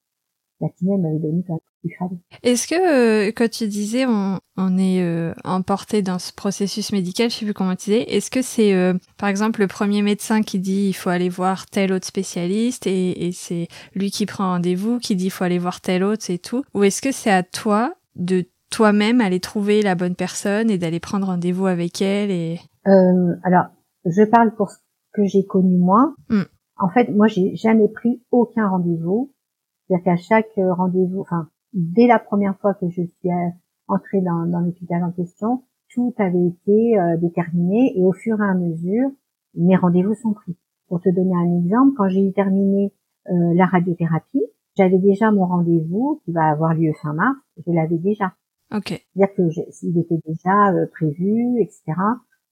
[0.59, 2.17] la kiné m'avait donné ce qu'il fallait.
[2.43, 7.29] Est-ce que, euh, quand tu disais on, on est euh, emporté dans ce processus médical,
[7.29, 10.41] je sais plus comment tu disais, est-ce que c'est euh, par exemple le premier médecin
[10.41, 14.45] qui dit il faut aller voir tel autre spécialiste et, et c'est lui qui prend
[14.49, 16.63] rendez-vous, qui dit il faut aller voir tel autre et tout?
[16.73, 20.99] Ou est-ce que c'est à toi de toi-même aller trouver la bonne personne et d'aller
[20.99, 23.65] prendre rendez-vous avec elle et Euh, alors,
[24.05, 24.77] je parle pour ce
[25.13, 26.13] que j'ai connu moi.
[26.29, 26.41] Mm.
[26.79, 29.33] En fait, moi, j'ai jamais pris aucun rendez-vous.
[29.87, 33.49] C'est-à-dire qu'à chaque euh, rendez-vous, enfin, dès la première fois que je suis euh,
[33.87, 38.45] entrée dans, dans l'hôpital en question, tout avait été euh, déterminé et au fur et
[38.45, 39.09] à mesure,
[39.55, 40.55] mes rendez-vous sont pris.
[40.87, 42.93] Pour te donner un exemple, quand j'ai terminé
[43.29, 44.43] euh, la radiothérapie,
[44.77, 47.37] j'avais déjà mon rendez-vous qui va avoir lieu fin mars.
[47.65, 48.33] Je l'avais déjà.
[48.75, 48.89] Ok.
[49.15, 51.81] C'est-à-dire que je- il était déjà euh, prévu, etc.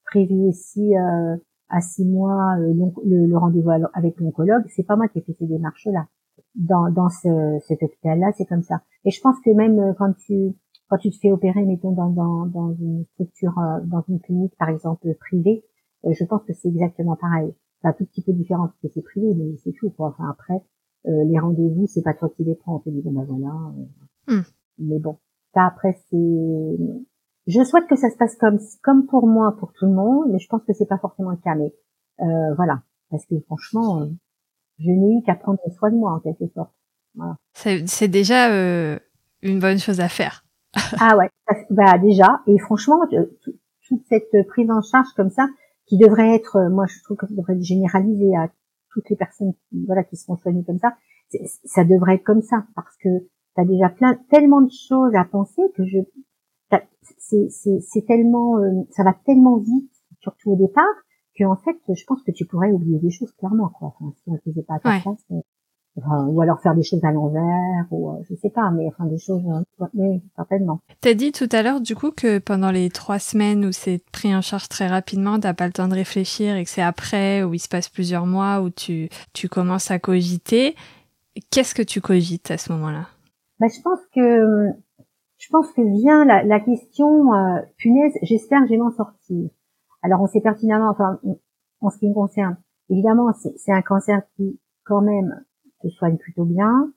[0.05, 1.35] Prévu aussi euh,
[1.69, 2.73] à six mois euh,
[3.05, 4.63] le, le rendez-vous avec l'oncologue.
[4.67, 6.07] C'est pas moi qui ai fait ces démarches-là.
[6.55, 8.81] Dans, dans ce, cet hôpital-là, c'est comme ça.
[9.03, 10.53] Et je pense que même euh, quand tu
[10.89, 14.53] quand tu te fais opérer, mettons dans dans, dans une structure, euh, dans une clinique
[14.57, 15.65] par exemple privée,
[16.05, 17.53] euh, je pense que c'est exactement pareil.
[17.81, 19.89] C'est un tout petit peu différent parce que c'est privé, mais c'est tout.
[19.91, 20.09] Quoi.
[20.09, 20.61] Enfin après,
[21.07, 22.75] euh, les rendez-vous, c'est pas toi qui les prends.
[22.75, 23.53] On te dit bon ben voilà.
[24.29, 24.43] euh, Hmm.
[24.79, 25.17] Mais bon,
[25.53, 26.17] ça après c'est
[27.47, 30.39] je souhaite que ça se passe comme comme pour moi pour tout le monde mais
[30.39, 31.55] je pense que c'est pas forcément le cas.
[31.55, 31.73] Mais
[32.21, 32.81] euh, voilà.
[33.11, 34.07] Parce que franchement euh,
[34.79, 36.71] je n'ai eu qu'à prendre soin de moi en quelque sorte.
[37.53, 38.99] C'est c'est déjà euh,
[39.41, 40.43] une bonne chose à faire.
[40.99, 41.29] ah ouais.
[41.69, 42.41] Bah déjà.
[42.47, 42.99] Et franchement
[43.43, 43.53] tout-
[43.87, 45.47] toute cette prise en charge comme ça
[45.85, 48.49] qui devrait être moi je trouve que ça devrait être généralisé à
[48.91, 50.95] toutes les personnes qui voilà qui se font soigner comme ça
[51.29, 52.65] c'est- ça devrait être comme ça.
[52.75, 56.09] Parce que tu as déjà plein tellement de choses à penser que je t'as-
[57.19, 60.83] c'est tellement euh, ça va tellement vite surtout au départ
[61.37, 64.23] que en fait je pense que tu pourrais oublier des choses clairement quoi enfin si
[64.27, 65.01] on le faisait pas à ta Ouais.
[65.01, 65.25] place
[65.97, 69.05] enfin, ou alors faire des choses à l'envers ou euh, je sais pas mais enfin
[69.05, 72.89] des choses euh, mais certainement T'as dit tout à l'heure du coup que pendant les
[72.89, 76.55] trois semaines où c'est pris en charge très rapidement, t'as pas le temps de réfléchir
[76.55, 79.99] et que c'est après où il se passe plusieurs mois où tu tu commences à
[79.99, 80.75] cogiter.
[81.51, 83.07] Qu'est-ce que tu cogites à ce moment-là?
[83.59, 84.69] Bah, je pense que
[85.37, 88.13] je pense que vient la, la question euh, punaise.
[88.21, 89.49] J'espère que je vais m'en sortir.
[90.01, 91.19] Alors on sait pertinemment, enfin
[91.81, 92.57] en ce qui me concerne,
[92.89, 95.43] évidemment c'est un cancer qui quand même
[95.81, 96.91] se soigne plutôt bien,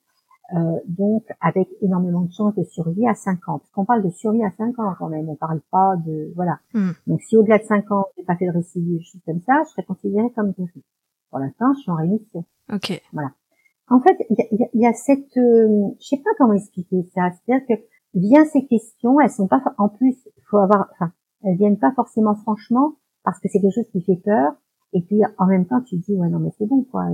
[0.54, 3.58] euh, donc avec énormément de chances de survie à 5 ans.
[3.58, 6.58] Parce qu'on parle de survie à 5 ans quand même, on parle pas de voilà.
[6.74, 6.90] Hmm.
[7.06, 9.70] Donc si au-delà de 5 ans j'ai pas fait de récidive, chose comme ça, je
[9.70, 10.84] serais considérée comme guérie.
[11.30, 12.44] Pour l'instant, je suis en rémission.
[12.72, 13.02] Ok.
[13.90, 16.52] En fait, il y a, y a- y a cette, euh, je sais pas comment
[16.54, 17.30] expliquer ça.
[17.32, 17.82] C'est-à-dire que
[18.14, 20.16] vient ces questions, elles sont pas, en plus,
[20.50, 21.12] faut avoir, enfin,
[21.44, 22.94] elles viennent pas forcément franchement
[23.24, 24.52] parce que c'est quelque chose qui fait peur.
[24.94, 27.04] Et puis en même temps, tu te dis ouais non mais c'est bon quoi.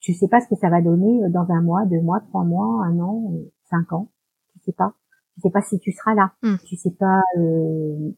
[0.00, 2.84] Tu sais pas ce que ça va donner dans un mois, deux mois, trois mois,
[2.86, 4.08] un an, euh, cinq ans.
[4.54, 4.94] Tu sais pas.
[5.34, 6.32] Tu sais pas si tu seras là.
[6.42, 6.56] Hmm.
[6.66, 7.22] Tu sais pas.
[7.38, 8.10] euh,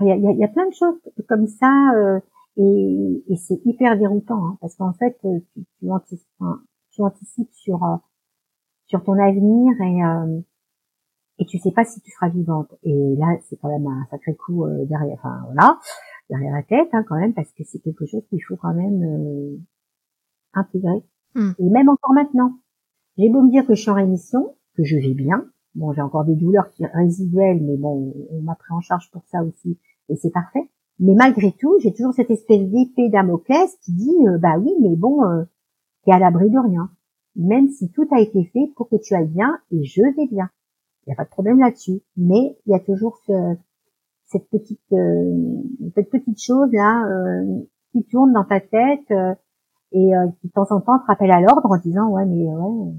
[0.00, 2.20] Il y, a, y a- il y a plein de choses comme ça euh,
[2.56, 6.28] et, et c'est hyper déroutant hein, parce qu'en fait, euh, tu, tu anticipes,
[6.92, 7.96] tu anticipes sur euh,
[8.86, 10.40] sur ton avenir et euh,
[11.38, 12.72] et tu sais pas si tu seras vivante.
[12.82, 15.78] Et là, c'est quand même un sacré coup euh, derrière, enfin voilà,
[16.30, 19.02] derrière la tête hein, quand même parce que c'est quelque chose qu'il faut quand même
[19.02, 19.56] euh,
[20.54, 21.04] intégrer.
[21.34, 21.52] Hmm.
[21.58, 22.58] Et même encore maintenant,
[23.18, 25.44] j'ai beau me dire que je suis en rémission, que je vais bien.
[25.74, 29.24] Bon, j'ai encore des douleurs qui résiduelles, mais bon, on m'a pris en charge pour
[29.26, 30.70] ça aussi, et c'est parfait.
[31.00, 34.94] Mais malgré tout, j'ai toujours cette espèce d'épée Damoclès qui dit, euh, bah oui, mais
[34.94, 35.44] bon, euh,
[36.04, 36.90] t'es à l'abri de rien.
[37.34, 40.48] Même si tout a été fait pour que tu ailles bien, et je vais bien.
[41.06, 42.00] Il n'y a pas de problème là-dessus.
[42.16, 43.32] Mais il y a toujours ce,
[44.26, 45.62] cette petite, euh,
[45.94, 47.60] cette petite chose là euh,
[47.92, 49.34] qui tourne dans ta tête euh,
[49.92, 52.46] et euh, qui de temps en temps te rappelle à l'ordre en disant ouais mais
[52.48, 52.92] ouais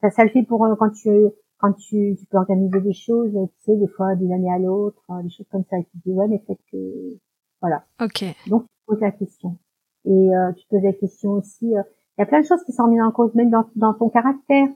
[0.00, 1.10] ça ça le fait pour quand tu
[1.58, 5.02] quand tu, tu peux organiser des choses tu sais des fois d'une année à l'autre
[5.10, 7.16] euh, des choses comme ça et tu te dis ouais mais peut-être que
[7.60, 8.24] voilà Ok.
[8.48, 9.56] donc tu poses la question
[10.04, 11.82] et euh, tu poses la question aussi euh,
[12.16, 14.08] il y a plein de choses qui sont mises en cause même dans, dans ton
[14.10, 14.68] caractère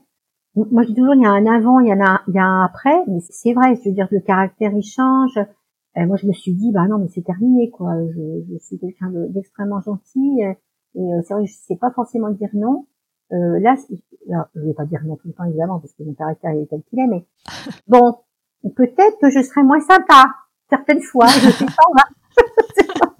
[0.55, 2.39] moi je dis toujours il y a un avant il y en a il y
[2.39, 5.39] a un après mais c'est vrai je veux dire le caractère il change.
[5.95, 7.93] Et moi je me suis dit bah non mais c'est terminé quoi.
[8.15, 10.57] Je, je suis quelqu'un de- d'extrêmement gentil et,
[10.95, 12.85] et, euh, c'est vrai je sais pas forcément dire non.
[13.31, 16.51] Euh, là je vais pas dire non tout le temps évidemment parce que mon caractère
[16.51, 17.25] est tel qu'il est mais
[17.87, 18.15] bon
[18.75, 20.25] peut-être que je serai moins sympa
[20.69, 21.27] certaines fois.
[21.37, 23.13] Je sais pas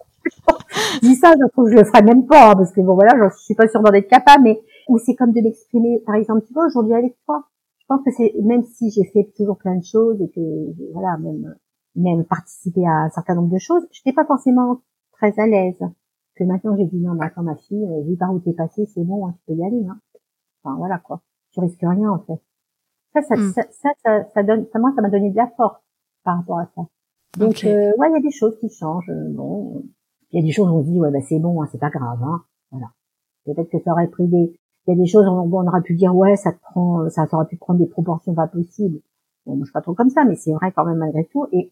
[0.93, 2.95] je dis ça je trouve que je le ferai même pas hein, parce que bon
[2.95, 6.15] voilà je suis pas sûre d'en être capable mais ou c'est comme de m'exprimer par
[6.15, 7.45] exemple tu vois aujourd'hui avec toi
[7.79, 11.17] je pense que c'est même si j'ai fait toujours plein de choses et que voilà
[11.17, 11.55] même
[11.95, 14.81] même participer à un certain nombre de choses j'étais pas forcément
[15.13, 15.79] très à l'aise
[16.35, 18.85] que maintenant j'ai dit non mais attends ma fille euh, vu par où t'es passée
[18.93, 19.99] c'est bon hein, tu peux y aller hein.
[20.63, 22.41] enfin voilà quoi tu risques rien en fait
[23.13, 23.51] Ça, ça, Mm.
[23.53, 25.79] ça, ça, ça, ça donne, ça, moi, ça m'a donné de la force
[26.23, 26.81] par rapport à ça.
[27.37, 27.65] Donc, Ok.
[27.65, 29.09] euh, ouais, il y a des choses qui changent.
[29.11, 29.83] euh, Bon,
[30.31, 31.91] il y a des choses où on dit, ouais, bah c'est bon, hein, c'est pas
[31.91, 32.41] grave, hein.
[32.71, 32.87] Voilà.
[33.45, 35.95] Peut-être que ça aurait pris des, il y a des choses où on, aurait pu
[35.95, 38.99] dire, ouais, ça te prend, euh, ça, aurait pu prendre des proportions pas possibles.
[39.45, 41.47] Bon, moi, je suis pas trop comme ça, mais c'est vrai quand même malgré tout.
[41.51, 41.71] Et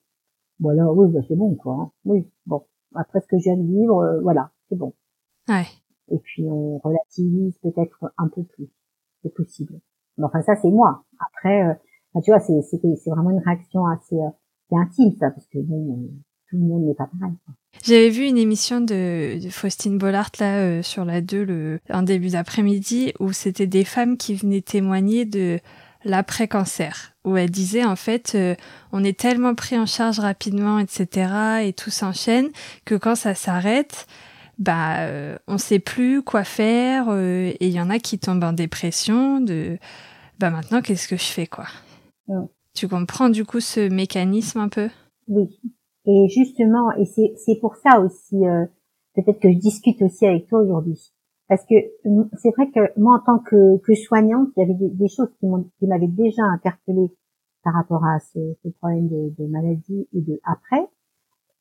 [0.60, 1.76] voilà, oui, bah c'est bon, quoi.
[1.76, 1.92] hein.
[2.06, 2.64] Oui, bon.
[2.96, 4.94] Après ce que je viens de vivre, euh, voilà, c'est bon.
[5.50, 5.66] Ouais.
[6.10, 8.70] Et puis on relativise peut-être un peu plus,
[9.24, 9.80] c'est possible.
[10.18, 11.04] Mais enfin, ça c'est moi.
[11.20, 14.30] Après, euh, tu vois, c'est c'est vraiment une réaction assez euh,
[14.78, 16.08] intime ça, parce que bon, euh,
[16.50, 17.36] tout le monde n'est pas pareil.
[17.46, 17.54] quoi.
[17.84, 22.04] J'avais vu une émission de, de Faustine Bollard là euh, sur la 2 le un
[22.04, 25.60] début d'après-midi où c'était des femmes qui venaient témoigner de
[26.04, 28.56] l'après-cancer où elle disait en fait euh,
[28.92, 32.50] on est tellement pris en charge rapidement etc et tout s'enchaîne
[32.86, 34.08] que quand ça s'arrête
[34.60, 38.44] bah euh, on sait plus quoi faire euh, et il y en a qui tombent
[38.44, 39.80] en dépression de
[40.40, 41.66] bah maintenant qu'est-ce que je fais quoi?
[42.74, 44.90] Tu comprends du coup ce mécanisme un peu?
[45.28, 45.60] Oui.
[46.06, 48.66] Et justement, et c'est pour ça aussi, euh,
[49.16, 51.14] peut-être que je discute aussi avec toi aujourd'hui,
[51.48, 51.76] parce que
[52.38, 55.30] c'est vrai que moi en tant que, que soignante, il y avait des, des choses
[55.40, 57.12] qui m'avaient déjà interpellée
[57.64, 60.88] par rapport à ce, ce problème de, de maladie et de après.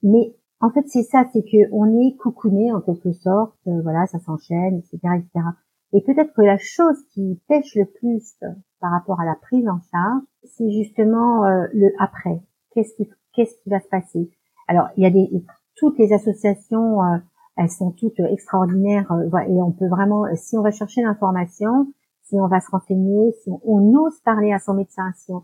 [0.02, 4.06] Mais en fait, c'est ça, c'est que on est coucouné en quelque sorte, euh, voilà,
[4.06, 5.46] ça s'enchaîne, etc., etc.
[5.92, 8.48] Et peut-être que la chose qui pêche le plus euh,
[8.80, 12.40] par rapport à la prise en charge, c'est justement euh, le après.
[12.72, 14.30] Qu'est-ce qui, qu'est-ce qui va se passer?
[14.68, 15.28] Alors, il y a des
[15.76, 17.18] toutes les associations, euh,
[17.56, 21.92] elles sont toutes extraordinaires euh, et on peut vraiment, euh, si on va chercher l'information,
[22.22, 25.42] si on va se renseigner, si on, ose parler à son médecin, on,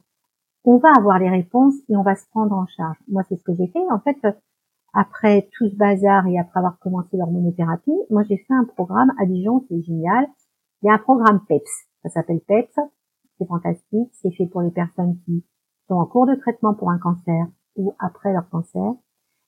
[0.64, 2.96] on va avoir les réponses et on va se prendre en charge.
[3.08, 3.82] Moi, c'est ce que j'ai fait.
[3.90, 4.18] En fait,
[4.92, 9.26] après tout ce bazar et après avoir commencé l'hormonothérapie, moi j'ai fait un programme à
[9.26, 10.26] Dijon, c'est génial.
[10.82, 12.78] Il y a un programme PEPS, ça s'appelle PEPS,
[13.38, 15.44] c'est fantastique, c'est fait pour les personnes qui
[15.88, 18.94] sont en cours de traitement pour un cancer ou après leur cancer.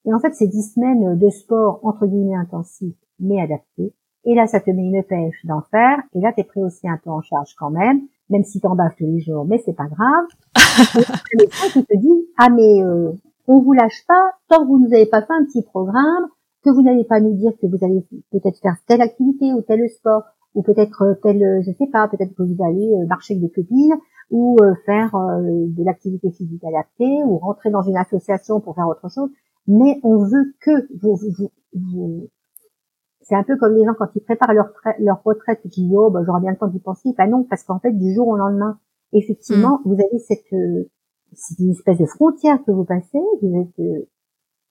[0.04, 3.94] Et en fait, c'est dix semaines de sport entre guillemets intensif, mais adapté.
[4.24, 5.98] Et là, ça te met une pêche d'en faire.
[6.14, 8.94] Et là, t'es pris aussi un peu en charge quand même, même si t'en baves
[8.96, 10.26] tous les jours, mais c'est pas grave.
[11.32, 13.12] Et le médecin qui te dit, ah mais euh,
[13.46, 16.28] on vous lâche pas tant que vous nous avez pas fait un petit programme,
[16.64, 19.88] que vous n'allez pas nous dire que vous allez peut-être faire telle activité ou tel
[19.88, 23.34] sport, ou peut-être euh, tel, euh, je sais pas, peut-être que vous allez euh, marcher
[23.34, 23.94] avec des copines,
[24.30, 28.88] ou euh, faire euh, de l'activité physique adaptée, ou rentrer dans une association pour faire
[28.88, 29.30] autre chose.
[29.66, 32.28] Mais on veut que vous, vous, vous- vous-
[33.22, 36.10] c'est un peu comme les gens quand ils préparent leur, leur retraite, ils disent oh
[36.10, 37.14] bah, j'aurai bien le temps d'y penser.
[37.16, 38.78] Bah non, parce qu'en fait du jour au lendemain,
[39.12, 40.88] effectivement, vous avez cette euh,
[41.34, 43.18] c'est une espèce de frontière que vous passez.
[43.42, 44.08] Vous êtes euh,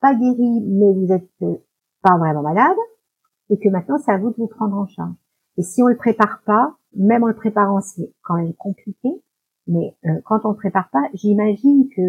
[0.01, 1.55] pas guéri, mais vous êtes euh,
[2.01, 2.77] pas vraiment malade,
[3.51, 5.13] et que maintenant c'est à vous de vous prendre en charge.
[5.57, 9.09] Et si on le prépare pas, même en le préparant, c'est quand même compliqué.
[9.67, 12.01] Mais euh, quand on le prépare pas, j'imagine que,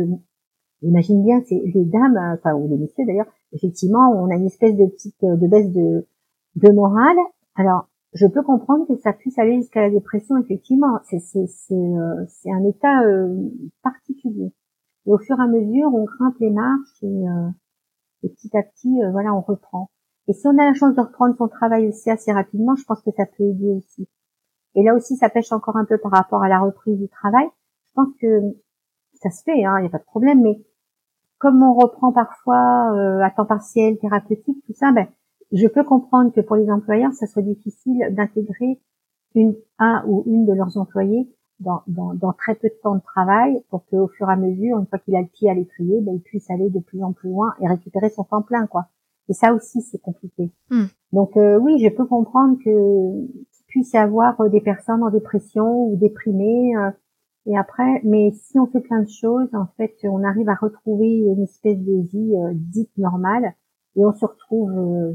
[0.83, 4.47] j'imagine bien, c'est les dames, euh, enfin ou les messieurs d'ailleurs, effectivement, on a une
[4.47, 6.07] espèce de petite euh, de baisse de
[6.57, 7.16] de morale.
[7.55, 10.99] Alors, je peux comprendre que ça puisse aller jusqu'à la dépression, effectivement.
[11.05, 13.51] C'est euh, c'est un état euh,
[13.83, 14.53] particulier.
[15.07, 17.49] Et au fur et à mesure, on grimpe les marches et, euh,
[18.23, 19.90] et petit à petit, euh, voilà, on reprend.
[20.27, 23.01] Et si on a la chance de reprendre son travail aussi assez rapidement, je pense
[23.03, 24.09] que ça peut aider aussi.
[24.74, 27.46] Et là aussi, ça pêche encore un peu par rapport à la reprise du travail.
[27.46, 28.40] Je pense que
[29.14, 30.61] ça se fait, hein, il n'y a pas de problème, mais
[31.38, 35.07] comme on reprend parfois euh, à temps partiel, thérapeutique, tout ça, ben,
[35.52, 38.81] je peux comprendre que pour les employeurs, ça soit difficile d'intégrer
[39.35, 43.02] une, un ou une de leurs employés dans, dans, dans très peu de temps de
[43.02, 46.00] travail pour qu'au fur et à mesure, une fois qu'il a le pied à l'étrier,
[46.00, 48.87] ben, il puisse aller de plus en plus loin et récupérer son temps plein, quoi.
[49.28, 50.50] Et ça aussi, c'est compliqué.
[50.70, 50.87] Hmm.
[51.12, 52.70] Donc euh, oui, je peux comprendre que
[53.68, 56.76] puisse y avoir euh, des personnes en dépression ou déprimées.
[56.76, 56.90] euh,
[57.46, 61.18] et après, mais si on fait plein de choses, en fait, on arrive à retrouver
[61.18, 63.54] une espèce de vie euh, dite normale
[63.96, 64.70] et on se retrouve.
[64.76, 65.12] Euh,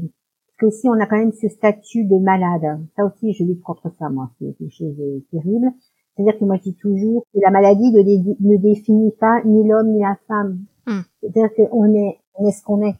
[0.58, 3.62] parce que si on a quand même ce statut de malade, ça aussi, je lutte
[3.62, 5.66] contre ça, moi, c'est quelque chose de terrible.
[6.16, 9.68] C'est-à-dire que moi, je dis toujours que la maladie ne, dé- ne définit pas ni
[9.68, 10.60] l'homme ni la femme.
[10.86, 11.00] Hmm.
[11.20, 12.94] C'est-à-dire qu'on est, on est ce qu'on est.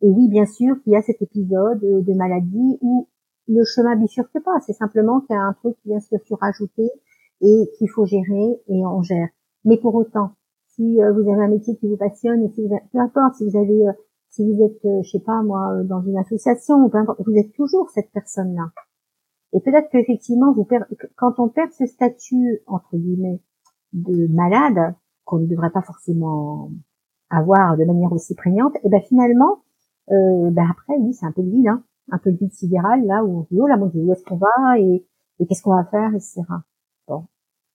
[0.00, 3.08] Et oui, bien sûr, qu'il y a cet épisode de maladie où
[3.54, 4.60] le chemin bifurque pas.
[4.66, 6.90] C'est simplement qu'il y a un truc qui vient se surajouter
[7.40, 9.28] et qu'il faut gérer et on gère.
[9.64, 10.32] Mais pour autant,
[10.68, 13.48] si euh, vous avez un métier qui vous passionne et si vous peu importe si
[13.48, 13.92] vous avez, euh,
[14.30, 17.90] si vous êtes, euh, je sais pas moi, euh, dans une association vous êtes toujours
[17.90, 18.70] cette personne-là.
[19.52, 20.54] Et peut-être qu'effectivement,
[21.16, 23.42] quand on perd ce statut entre guillemets
[23.92, 24.94] de malade
[25.24, 26.70] qu'on ne devrait pas forcément
[27.28, 29.62] avoir de manière aussi prégnante, et ben finalement,
[30.10, 33.04] euh, ben après oui, c'est un peu le vide, hein, un peu le vide sidéral
[33.06, 35.06] là où on dit oh là mon Dieu, où est-ce qu'on va et,
[35.38, 36.42] et qu'est-ce qu'on va faire, etc.
[37.08, 37.26] Bon.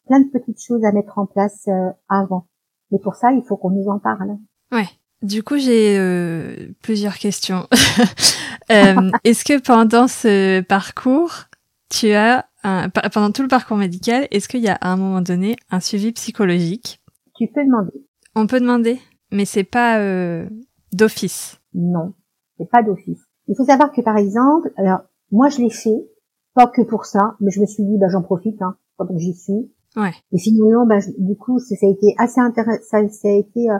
[0.07, 2.47] plein de petites choses à mettre en place euh, avant.
[2.91, 4.37] Mais pour ça, il faut qu'on nous en parle.
[4.71, 4.87] Ouais.
[5.21, 7.67] Du coup, j'ai euh, plusieurs questions.
[8.71, 11.45] euh, est-ce que pendant ce parcours,
[11.89, 15.21] tu as un, pendant tout le parcours médical, est-ce qu'il y a à un moment
[15.21, 17.01] donné un suivi psychologique?
[17.35, 17.93] Tu peux demander.
[18.35, 18.99] On peut demander,
[19.31, 20.47] mais c'est pas euh,
[20.93, 21.59] d'office.
[21.73, 22.13] Non,
[22.57, 23.26] c'est pas d'office.
[23.47, 24.99] Il faut savoir que par exemple, alors
[25.31, 26.07] moi je l'ai fait,
[26.53, 29.33] pas que pour ça, mais je me suis dit bah j'en profite hein, quand j'y
[29.33, 29.71] suis.
[29.95, 30.11] Ouais.
[30.31, 32.83] Et finalement, bah, du coup, ça, ça, a été assez intéressant.
[32.83, 33.79] Ça, ça, a été euh,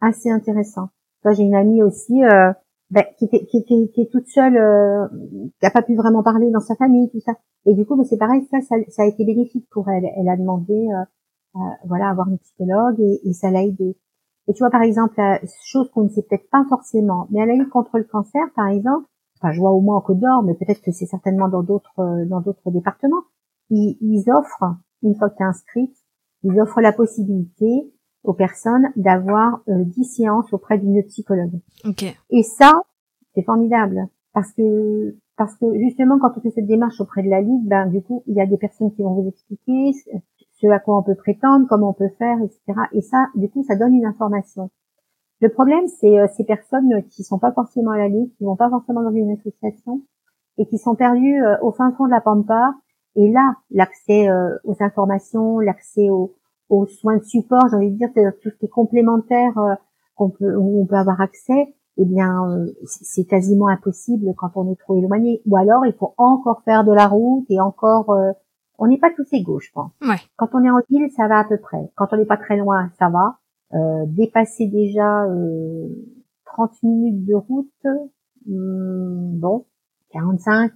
[0.00, 0.90] assez intéressant.
[1.24, 2.52] j'ai une amie aussi euh,
[2.90, 6.22] bah, qui, était, qui, qui, qui, est toute seule, euh, qui n'a pas pu vraiment
[6.22, 7.32] parler dans sa famille, tout ça.
[7.64, 10.04] Et du coup, bah, c'est pareil, ça, ça, ça, a été bénéfique pour elle.
[10.16, 13.96] Elle a demandé, euh, voilà, avoir une psychologue et, et ça l'a aidé.
[14.48, 17.50] Et tu vois, par exemple, la chose qu'on ne sait peut-être pas forcément, mais elle
[17.50, 19.06] a eu contre le cancer, par exemple.
[19.40, 22.24] Enfin, je vois au moins en Côte d'Or, mais peut-être que c'est certainement dans d'autres
[22.26, 23.22] dans d'autres départements.
[23.70, 25.96] Ils, ils offrent une fois que tu es inscrite,
[26.42, 27.92] ils offrent la possibilité
[28.24, 31.60] aux personnes d'avoir euh, 10 séances auprès d'une psychologue.
[31.84, 32.16] Okay.
[32.30, 32.82] Et ça,
[33.34, 37.40] c'est formidable parce que parce que justement quand on fait cette démarche auprès de la
[37.40, 39.92] ligue, ben du coup il y a des personnes qui vont vous expliquer
[40.60, 42.80] ce à quoi on peut prétendre, comment on peut faire, etc.
[42.92, 44.70] Et ça, du coup, ça donne une information.
[45.40, 48.56] Le problème, c'est euh, ces personnes qui sont pas forcément à la ligue, qui vont
[48.56, 50.02] pas forcément dans une association
[50.58, 52.74] et qui sont perdues euh, au fin fond de la pampa
[53.16, 56.34] et là, l'accès euh, aux informations, l'accès aux,
[56.68, 58.10] aux, soins de support, j'ai envie de dire,
[58.42, 59.74] tout ce qui est complémentaire euh,
[60.14, 64.70] qu'on peut, où on peut avoir accès, eh bien, euh, c'est quasiment impossible quand on
[64.70, 65.40] est trop éloigné.
[65.46, 68.14] Ou alors, il faut encore faire de la route et encore.
[68.78, 69.92] On n'est pas tous égaux, je pense.
[70.02, 70.20] Ouais.
[70.36, 71.90] Quand on est en ville, ça va à peu près.
[71.96, 73.38] Quand on n'est pas très loin, ça va.
[74.06, 75.26] dépasser déjà
[76.44, 77.86] 30 minutes de route,
[78.46, 79.66] hmm, bon,
[80.12, 80.72] 45,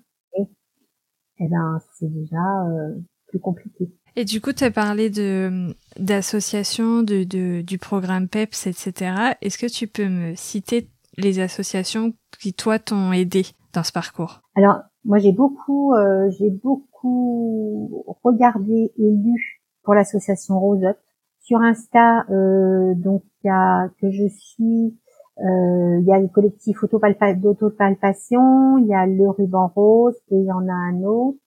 [1.41, 2.95] eh ben c'est déjà euh,
[3.29, 3.91] plus compliqué.
[4.17, 9.35] Et du coup, tu as parlé de d'associations, de, de, du programme PEPS, etc.
[9.41, 14.41] Est-ce que tu peux me citer les associations qui toi t'ont aidé dans ce parcours?
[14.55, 20.99] Alors moi j'ai beaucoup euh, j'ai beaucoup regardé et lu pour l'association Rosette
[21.41, 22.25] sur Insta.
[22.31, 24.99] Euh, donc il y a que je suis
[25.43, 30.45] euh, il y a le collectif d'autopalpation, il y a le ruban rose et il
[30.45, 31.39] y en a un autre,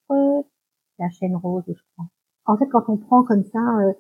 [0.98, 2.08] la chaîne rose, je crois.
[2.46, 3.94] En fait, quand on prend comme ça, euh,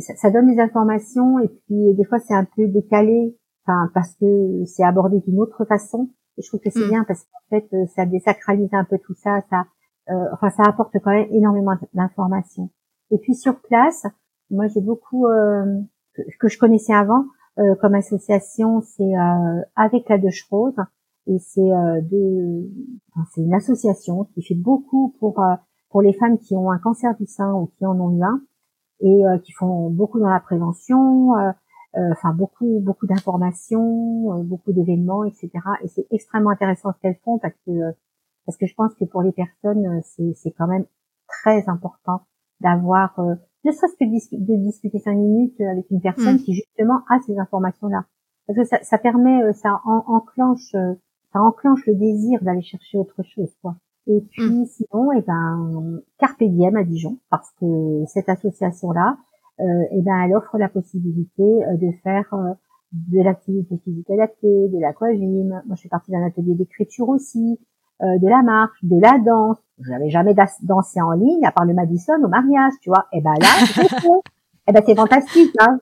[0.00, 4.16] ça, ça, donne des informations et puis des fois c'est un peu décalé, enfin parce
[4.16, 6.10] que c'est abordé d'une autre façon.
[6.38, 6.90] Et je trouve que c'est mm.
[6.90, 9.64] bien parce qu'en fait euh, ça désacralise un peu tout ça, ça,
[10.10, 12.70] euh, enfin ça apporte quand même énormément d'informations.
[13.10, 14.06] Et puis sur place,
[14.50, 15.26] moi j'ai beaucoup
[16.14, 17.24] que, que je connaissais avant,
[17.58, 20.76] euh, comme association, c'est euh, avec la Deuche Rose
[21.26, 22.68] et c'est euh, de,
[23.14, 25.42] enfin, c'est une association qui fait beaucoup pour
[25.90, 28.42] pour les femmes qui ont un cancer du sein ou qui en ont eu un
[29.00, 31.32] et qui font beaucoup dans la prévention,
[31.94, 35.50] enfin beaucoup beaucoup d'informations, beaucoup d'événements, etc.
[35.82, 37.72] Et c'est extrêmement intéressant ce qu'elles font parce que
[38.46, 40.86] parce que je pense que pour les personnes c'est c'est quand même
[41.28, 42.22] très important
[42.60, 43.18] d'avoir
[43.66, 46.38] ne serait-ce que de discuter cinq minutes avec une personne mm.
[46.38, 48.04] qui justement a ces informations-là.
[48.46, 50.94] Parce que ça, ça permet, euh, ça enclenche, euh,
[51.32, 53.76] ça enclenche le désir d'aller chercher autre chose, quoi.
[54.06, 54.66] Et puis mm.
[54.66, 59.18] sinon, eh ben, Carpe Diem à Dijon, parce que cette association-là,
[59.58, 62.32] euh, eh ben, elle offre la possibilité euh, de faire
[62.92, 65.60] de l'activité physique adaptée, de l'aquagym.
[65.66, 67.58] Moi, je fais partie d'un atelier d'écriture aussi,
[68.02, 69.58] euh, de la marche, de la danse.
[69.78, 73.06] Je n'avais jamais dansé en ligne à part le Madison au mariage, tu vois.
[73.12, 73.86] Et eh ben là, c'est
[74.68, 75.54] eh ben c'est fantastique.
[75.60, 75.78] Hein.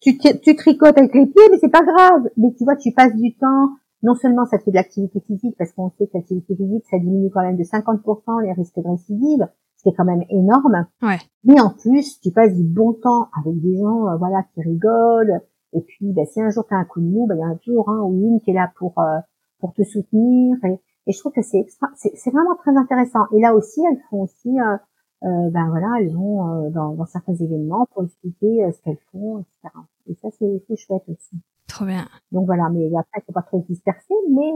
[0.00, 2.28] Tu, tu tricotes avec les pieds, mais c'est pas grave.
[2.36, 3.70] Mais tu vois, tu passes du temps.
[4.02, 7.30] Non seulement ça fait de l'activité physique, parce qu'on sait que l'activité physique, ça diminue
[7.30, 10.86] quand même de 50% les risques de récidive, ce qui est quand même énorme.
[11.02, 11.18] Ouais.
[11.44, 15.40] Mais en plus, tu passes du bon temps avec des gens, euh, voilà, qui rigolent.
[15.72, 17.76] Et puis, ben, si un jour tu as un coup de mou, ben, il y
[17.76, 19.18] a un ou une qui est là pour euh,
[19.58, 20.56] pour te soutenir.
[20.64, 23.26] Et, et je trouve que c'est c'est vraiment très intéressant.
[23.32, 24.76] Et là aussi, elles font aussi, euh,
[25.24, 28.98] euh, ben voilà, elles vont euh, dans, dans, certains événements pour expliquer euh, ce qu'elles
[29.12, 29.74] font, etc.
[30.08, 31.40] Et ça, c'est chouette aussi.
[31.68, 32.06] Trop bien.
[32.32, 34.48] Donc voilà, mais après, faut pas trop se disperser, mais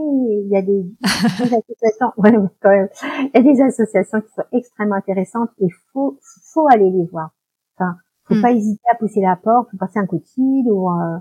[0.43, 0.99] il y a des, des
[1.55, 6.19] associations, ouais, quand même, il y a des associations qui sont extrêmement intéressantes et faut,
[6.53, 7.31] faut aller les voir.
[7.77, 7.95] Enfin,
[8.27, 8.41] faut mm.
[8.41, 11.17] pas hésiter à pousser la porte, faut passer un coup de fil ou, euh,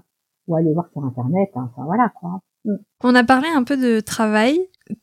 [0.46, 1.50] ou aller voir sur internet.
[1.54, 1.70] Hein.
[1.72, 2.40] Enfin voilà quoi.
[2.64, 2.76] Mm.
[3.02, 4.60] On a parlé un peu de travail.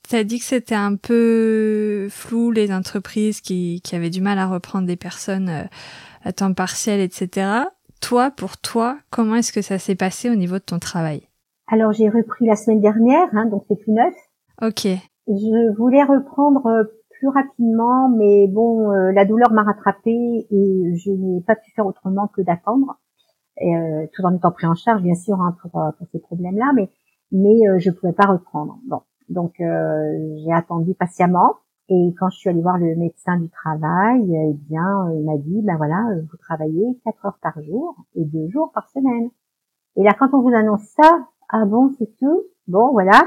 [0.08, 4.40] Tu as dit que c'était un peu flou les entreprises qui, qui avaient du mal
[4.40, 5.64] à reprendre des personnes euh,
[6.24, 7.48] à temps partiel, etc.
[8.02, 11.24] Toi, pour toi, comment est-ce que ça s'est passé au niveau de ton travail?
[11.68, 14.14] Alors j'ai repris la semaine dernière, hein, donc c'est tout neuf.
[14.62, 14.88] Ok.
[15.28, 16.84] Je voulais reprendre euh,
[17.20, 21.86] plus rapidement, mais bon, euh, la douleur m'a rattrapée et je n'ai pas pu faire
[21.86, 23.00] autrement que d'attendre,
[23.62, 26.72] euh, tout en étant pris en charge, bien sûr, hein, pour, euh, pour ces problèmes-là,
[26.76, 26.90] mais
[27.32, 28.80] mais euh, je pouvais pas reprendre.
[28.88, 31.55] Bon, donc j'ai attendu patiemment.
[31.89, 35.61] Et quand je suis allée voir le médecin du travail, eh bien, il m'a dit,
[35.61, 39.30] ben voilà, vous travaillez quatre heures par jour et deux jours par semaine.
[39.95, 42.43] Et là, quand on vous annonce ça, ah bon, c'est tout?
[42.67, 43.23] Bon, voilà.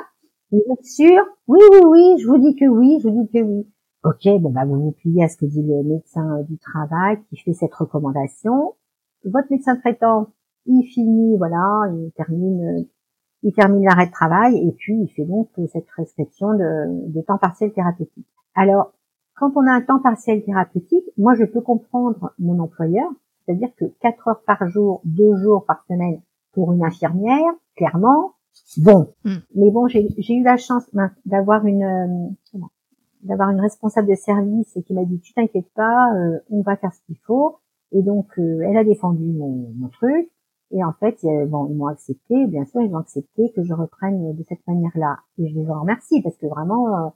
[0.53, 1.25] Vous êtes sûr?
[1.49, 3.67] Oui, oui, oui, je vous dis que oui, je vous dis que oui.
[4.05, 7.37] Ok, bon, bah, vous vous pliez à ce que dit le médecin du travail qui
[7.39, 8.75] fait cette recommandation.
[9.25, 10.29] Votre médecin traitant,
[10.67, 12.87] il finit, voilà, il termine,
[13.43, 17.39] il termine l'arrêt de travail et puis il fait donc cette prescription de, de temps
[17.39, 18.27] partiel thérapeutique.
[18.55, 18.93] Alors,
[19.35, 23.09] quand on a un temps partiel thérapeutique, moi je peux comprendre mon employeur,
[23.45, 26.21] c'est-à-dire que 4 heures par jour, 2 jours par semaine
[26.53, 28.35] pour une infirmière, clairement,
[28.77, 29.15] bon.
[29.25, 29.37] Mm.
[29.55, 31.83] Mais bon, j'ai eu la chance ben, d'avoir une
[32.55, 32.59] euh,
[33.23, 36.93] d'avoir une responsable de service qui m'a dit tu t'inquiètes pas, euh, on va faire
[36.93, 37.59] ce qu'il faut.
[37.93, 40.31] Et donc euh, elle a défendu mon, mon truc.
[40.73, 41.19] Et en fait,
[41.49, 45.19] bon, ils m'ont accepté, bien sûr, ils ont accepté que je reprenne de cette manière-là.
[45.39, 47.13] Et je les en remercie parce que vraiment,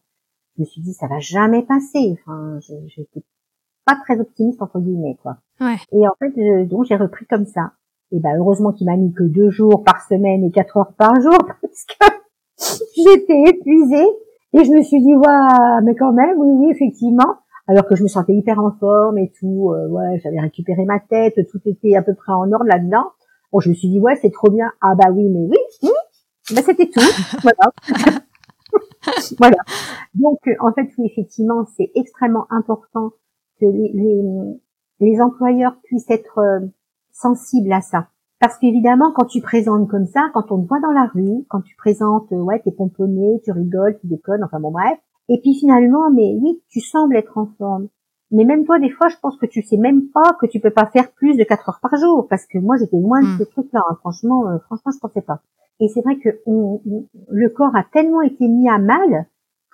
[0.57, 2.19] je me suis dit ça va jamais passer.
[2.21, 3.23] Enfin, j'étais
[3.85, 5.37] pas très optimiste entre guillemets quoi.
[5.61, 5.77] Ouais.
[5.93, 7.73] Et en fait, donc j'ai repris comme ça.
[8.13, 11.21] Et ben heureusement qu'il m'a mis que deux jours par semaine et quatre heures par
[11.21, 12.07] jour parce que
[12.97, 14.09] j'étais épuisée
[14.53, 18.05] et je me suis dit ouais mais quand même oui oui effectivement alors que je
[18.05, 21.97] me sentais hyper en forme et tout euh, ouais j'avais récupéré ma tête tout était
[21.97, 23.07] à peu près en ordre là-dedans
[23.55, 26.55] bon je me suis dit ouais c'est trop bien ah bah oui mais oui hum,
[26.55, 27.01] bah c'était tout
[27.43, 28.23] voilà
[29.39, 29.57] voilà
[30.15, 33.13] donc en fait oui effectivement c'est extrêmement important
[33.61, 34.23] que les, les,
[35.01, 36.61] les employeurs puissent être euh,
[37.13, 38.09] sensible à ça.
[38.41, 41.63] Parce qu'évidemment, quand tu présentes comme ça, quand on te voit dans la rue, quand
[41.63, 44.99] tu présentes, euh, ouais, t'es pomponné, tu rigoles, tu déconnes, enfin bon bref.
[45.29, 47.89] Et puis finalement, mais oui, tu sembles être en forme.
[48.35, 50.71] Mais même toi, des fois, je pense que tu sais même pas que tu peux
[50.71, 52.27] pas faire plus de 4 heures par jour.
[52.29, 53.39] Parce que moi, j'étais loin de Mm.
[53.39, 53.81] ce truc-là.
[53.89, 53.97] hein.
[54.01, 55.41] Franchement, euh, franchement, je pensais pas.
[55.81, 59.27] Et c'est vrai que on- on- le corps a tellement été mis à mal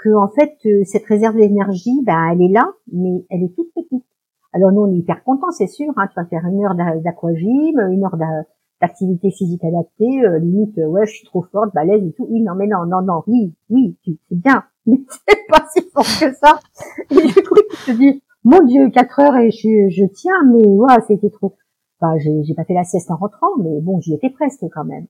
[0.02, 3.72] que en fait, euh, cette réserve d'énergie, ben, elle est là, mais elle est toute
[3.74, 4.04] petite.
[4.52, 5.92] Alors nous, on est hyper contents, c'est sûr.
[5.96, 8.44] Hein, tu vas faire une heure d'a- d'aquagym, une heure d'a-
[8.80, 12.26] d'activité physique adaptée, euh, limite, euh, ouais, je suis trop forte, balèze et tout.
[12.30, 16.02] Oui, non, mais non, non, non, oui, oui, c'est bien, mais c'est pas si fort
[16.04, 16.58] que ça.
[17.10, 20.66] Et du coup, tu te dis, mon Dieu, quatre heures et je, je tiens, mais
[20.66, 21.56] ouais, c'était trop.
[22.00, 24.84] Enfin, j'ai j'ai pas fait la sieste en rentrant, mais bon, j'y étais presque quand
[24.84, 25.06] même.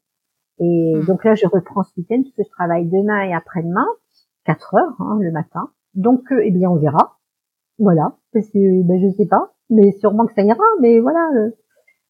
[0.59, 1.07] Et Mm.
[1.07, 3.87] donc là, je reprends ce week-end parce que je travaille demain et après-demain,
[4.45, 5.71] quatre heures hein, le matin.
[5.95, 7.19] Donc, euh, eh bien, on verra.
[7.79, 11.31] Voilà, parce que ben, je sais pas, mais sûrement que ça ira, mais voilà.
[11.37, 11.51] euh.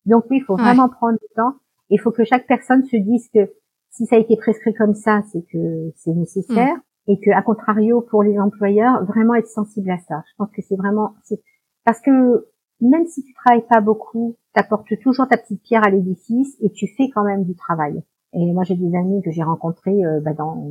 [0.07, 0.63] Donc oui, il faut Ouais.
[0.63, 1.55] vraiment prendre du temps.
[1.91, 3.53] Il faut que chaque personne se dise que
[3.91, 6.77] si ça a été prescrit comme ça, c'est que c'est nécessaire,
[7.11, 10.23] et que à contrario pour les employeurs, vraiment être sensible à ça.
[10.31, 11.43] Je pense que c'est vraiment c'est
[11.85, 12.47] parce que
[12.81, 16.87] même si tu travailles pas beaucoup, t'apportes toujours ta petite pierre à l'édifice et tu
[16.97, 18.03] fais quand même du travail.
[18.33, 20.71] Et moi, j'ai des amis que j'ai rencontrés euh, bah, dans,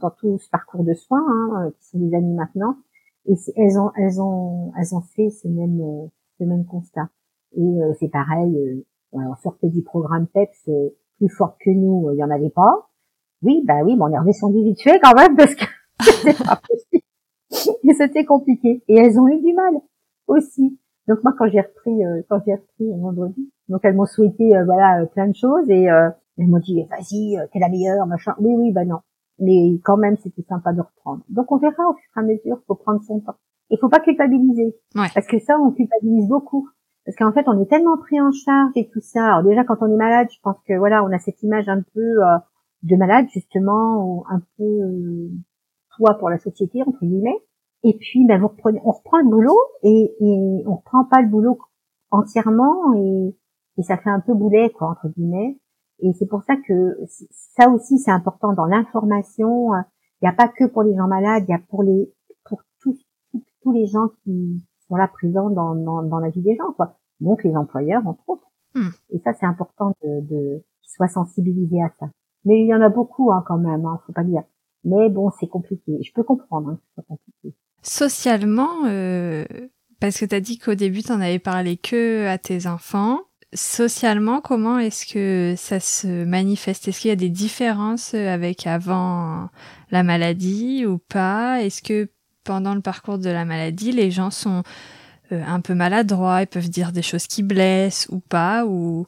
[0.00, 2.76] dans tout ce parcours de soins, hein, euh, qui sont des amis maintenant,
[3.26, 6.06] et elles ont, elles ont, elles ont fait ce même, euh,
[6.38, 7.08] ce même constat.
[7.56, 10.70] Et euh, c'est pareil, on sortait du programme PEPS
[11.18, 12.88] plus fort que nous, il y en avait pas.
[13.42, 15.64] Oui, bah oui, mais on est redescendu vite fait quand même parce que.
[17.84, 18.82] Et c'était compliqué.
[18.88, 19.74] Et elles ont eu du mal
[20.26, 20.78] aussi.
[21.08, 24.64] Donc moi, quand j'ai repris, euh, quand j'ai repris vendredi, donc elles m'ont souhaité euh,
[24.64, 28.06] voilà euh, plein de choses et euh, elles m'ont dit vas-y, euh, t'es la meilleure,
[28.06, 28.34] machin.
[28.38, 29.00] Oui, oui, bah non.
[29.38, 31.22] Mais quand même, c'était sympa de reprendre.
[31.28, 32.60] Donc on verra au fur et à mesure.
[32.66, 33.36] Faut prendre son temps.
[33.70, 34.76] Il faut pas culpabiliser.
[34.94, 35.08] Ouais.
[35.14, 36.68] Parce que ça, on culpabilise beaucoup.
[37.04, 39.24] Parce qu'en fait, on est tellement pris en charge et tout ça.
[39.24, 41.82] Alors déjà, quand on est malade, je pense que voilà, on a cette image un
[41.94, 42.38] peu euh,
[42.82, 45.30] de malade justement, ou un peu
[46.18, 47.38] pour la société entre guillemets.
[47.82, 51.28] Et puis, ben, vous reprenez, on reprend le boulot et, et on reprend pas le
[51.28, 51.58] boulot
[52.10, 53.36] entièrement et,
[53.78, 55.58] et ça fait un peu boulet quoi entre guillemets.
[56.00, 56.98] Et c'est pour ça que
[57.30, 59.72] ça aussi c'est important dans l'information.
[60.20, 62.12] Il n'y a pas que pour les gens malades, il y a pour les
[62.44, 62.98] pour tous
[63.62, 66.96] tous- les gens qui sont là présents dans, dans, dans la vie des gens quoi.
[67.20, 68.50] Donc les employeurs entre autres.
[68.74, 68.88] Hmm.
[69.10, 72.06] Et ça c'est important de, de qu'ils soient sensibilisés à ça.
[72.44, 74.42] Mais il y en a beaucoup hein, quand même, hein, faut pas dire.
[74.84, 75.98] Mais bon c'est compliqué.
[76.02, 77.56] Je peux comprendre hein, que ce compliqué.
[77.82, 79.44] Socialement, euh,
[80.00, 83.20] parce que tu as dit qu'au début, tu avais parlé que à tes enfants.
[83.52, 86.88] Socialement, comment est-ce que ça se manifeste?
[86.88, 89.48] Est-ce qu'il y a des différences avec avant
[89.90, 91.62] la maladie ou pas?
[91.62, 92.10] Est-ce que
[92.44, 94.62] pendant le parcours de la maladie, les gens sont
[95.32, 98.64] euh, un peu maladroits, ils peuvent dire des choses qui blessent ou pas?
[98.66, 99.06] Ou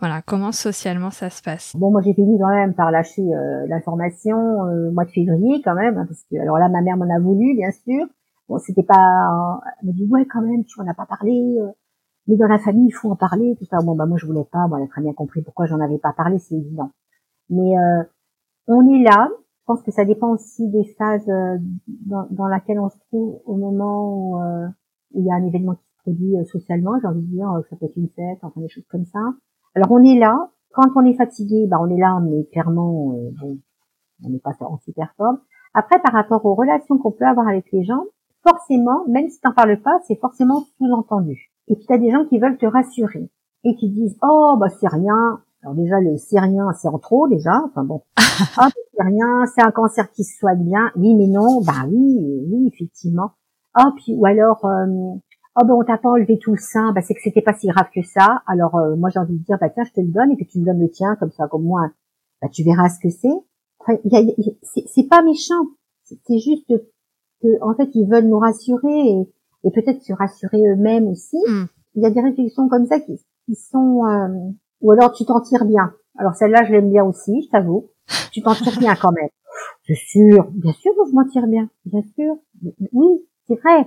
[0.00, 1.74] voilà, comment socialement ça se passe?
[1.76, 5.74] Bon, moi j'ai fini quand même par lâcher euh, l'information euh, mois de février quand
[5.74, 8.06] même, hein, parce que alors là ma mère m'en a voulu bien sûr,
[8.48, 9.60] bon, c'était pas.
[9.82, 11.56] Elle me dit ouais, quand même, tu en as pas parlé.
[11.60, 11.70] euh,
[12.28, 13.78] mais dans la famille, il faut en parler, tout ça.
[13.84, 14.66] Bon, bah moi, je voulais pas.
[14.68, 16.90] Bon, elle a très bien compris pourquoi j'en avais pas parlé, c'est évident.
[17.50, 18.02] Mais euh,
[18.66, 19.28] on est là.
[19.60, 23.40] Je pense que ça dépend aussi des phases euh, dans, dans laquelle on se trouve
[23.46, 24.66] au moment où, euh,
[25.14, 26.98] il y a un événement qui se produit socialement.
[27.00, 29.20] J'ai envie de dire, euh, ça peut être une fête, enfin des choses comme ça.
[29.76, 30.50] Alors on est là.
[30.72, 33.58] Quand on est fatigué, bah on est là, mais clairement, euh, bon,
[34.24, 35.38] on n'est pas en super forme.
[35.74, 38.04] Après, par rapport aux relations qu'on peut avoir avec les gens,
[38.42, 41.52] forcément, même si t'en parles pas, c'est forcément sous-entendu.
[41.68, 43.30] Et puis t'as des gens qui veulent te rassurer
[43.64, 45.42] et qui disent oh bah c'est rien.
[45.62, 47.60] Alors déjà le c'est rien, c'est en trop déjà.
[47.66, 48.02] Enfin bon,
[48.56, 50.90] ah c'est rien, c'est un cancer qui se soigne bien.
[50.96, 53.32] Oui mais non, bah oui, oui effectivement.
[53.74, 55.16] Ah puis ou alors euh,
[55.56, 57.66] oh ben on t'a pas enlevé tout le sein, bah c'est que c'était pas si
[57.68, 58.42] grave que ça.
[58.46, 60.46] Alors euh, moi j'ai envie de dire bah tiens je te le donne et puis
[60.46, 61.88] tu me donnes le tien comme ça comme moi
[62.42, 63.28] bah tu verras ce que c'est.
[63.80, 65.64] Enfin, y a- y a- c'est c'est pas méchant,
[66.04, 66.66] c'est juste
[67.42, 69.22] que en fait ils veulent nous rassurer et,
[69.64, 71.36] et peut-être se rassurer eux-mêmes aussi.
[71.48, 71.64] Mm.
[71.96, 74.28] Il y a des réflexions comme ça qui, qui sont euh,
[74.82, 75.92] ou alors tu t'en tires bien.
[76.18, 77.88] Alors celle-là je l'aime bien aussi, je t'avoue.
[78.32, 79.28] Tu t'en tires bien quand même.
[79.86, 82.36] C'est sûr, bien sûr que je m'en tire bien, bien sûr.
[82.92, 83.86] Oui, c'est vrai.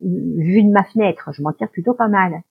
[0.00, 2.42] Vu de ma fenêtre, je m'en tire plutôt pas mal.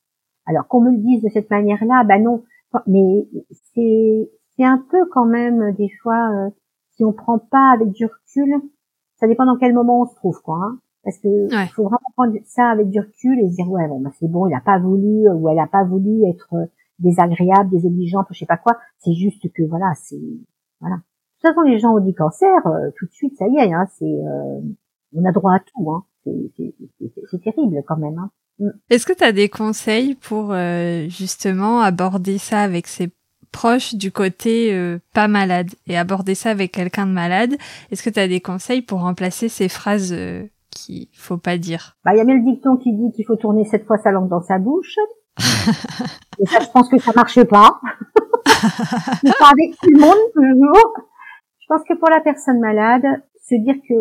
[0.48, 2.44] Alors qu'on me le dise de cette manière-là, ben non.
[2.88, 3.28] Mais
[3.74, 6.50] c'est c'est un peu quand même euh, des fois euh,
[6.96, 8.54] si on prend pas avec du recul,
[9.18, 10.58] ça dépend dans quel moment on se trouve quoi.
[10.62, 11.68] Hein, parce que Ouais.
[11.68, 14.48] faut vraiment prendre ça avec du recul et se dire ouais bon bah c'est bon,
[14.48, 16.54] il a pas voulu euh, ou elle a pas voulu être
[17.00, 18.78] désagréable, désobligeante je sais pas quoi.
[19.00, 20.20] C'est juste que voilà c'est
[20.82, 20.96] voilà.
[20.98, 21.02] De
[21.42, 23.86] toute façon les gens ont dit cancer, euh, tout de suite ça y est, hein,
[23.98, 24.60] c'est euh,
[25.16, 25.92] on a droit à tout.
[25.92, 26.04] Hein.
[26.26, 28.18] C'est- terrible quand même.
[28.18, 28.72] Hein.
[28.90, 33.12] Est-ce que tu as des conseils pour euh, justement aborder ça avec ses
[33.52, 37.56] proches du côté euh, pas malade et aborder ça avec quelqu'un de malade?
[37.92, 41.96] Est-ce que tu as des conseils pour remplacer ces phrases euh, qu'il faut pas dire?
[42.06, 44.12] Bah, il y a bien le dicton qui dit qu'il faut tourner sept fois sa
[44.12, 44.96] langue dans sa bouche.
[46.40, 47.80] Et ça, je pense que ça marche pas.
[48.46, 50.94] Pas avec tout le monde, toujours.
[51.60, 53.04] Je pense que pour la personne malade,
[53.48, 53.94] se dire que,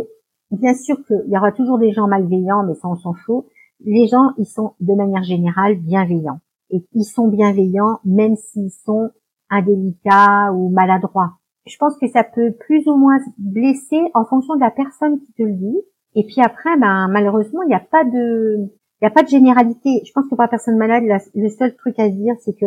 [0.58, 3.46] bien sûr qu'il y aura toujours des gens malveillants, mais ça, on s'en fout.
[3.80, 6.40] Les gens, ils sont, de manière générale, bienveillants.
[6.70, 9.10] Et ils sont bienveillants, même s'ils sont
[9.50, 11.32] indélicats ou maladroits.
[11.66, 15.32] Je pense que ça peut plus ou moins blesser en fonction de la personne qui
[15.32, 15.80] te le dit.
[16.14, 20.02] Et puis après, ben, malheureusement, il n'y a pas de, il a pas de généralité.
[20.06, 22.66] Je pense que pour la personne malade, la- le seul truc à dire, c'est que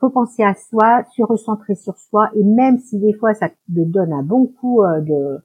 [0.00, 3.54] faut penser à soi, se recentrer sur soi, et même si des fois ça te
[3.68, 5.38] donne un bon coup euh, de,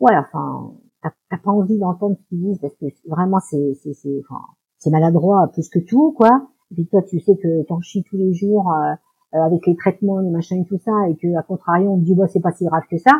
[0.00, 0.72] ouais, enfin,
[1.30, 4.40] t'as pas envie d'entendre ce qu'ils disent parce que vraiment c'est, c'est, c'est, enfin,
[4.78, 6.48] c'est maladroit plus que tout, quoi.
[6.70, 8.94] Et puis toi, tu sais que t'en chies tous les jours euh,
[9.34, 12.04] euh, avec les traitements, les machins et tout ça, et que à contrario on te
[12.04, 13.12] dit bah c'est pas si grave que ça.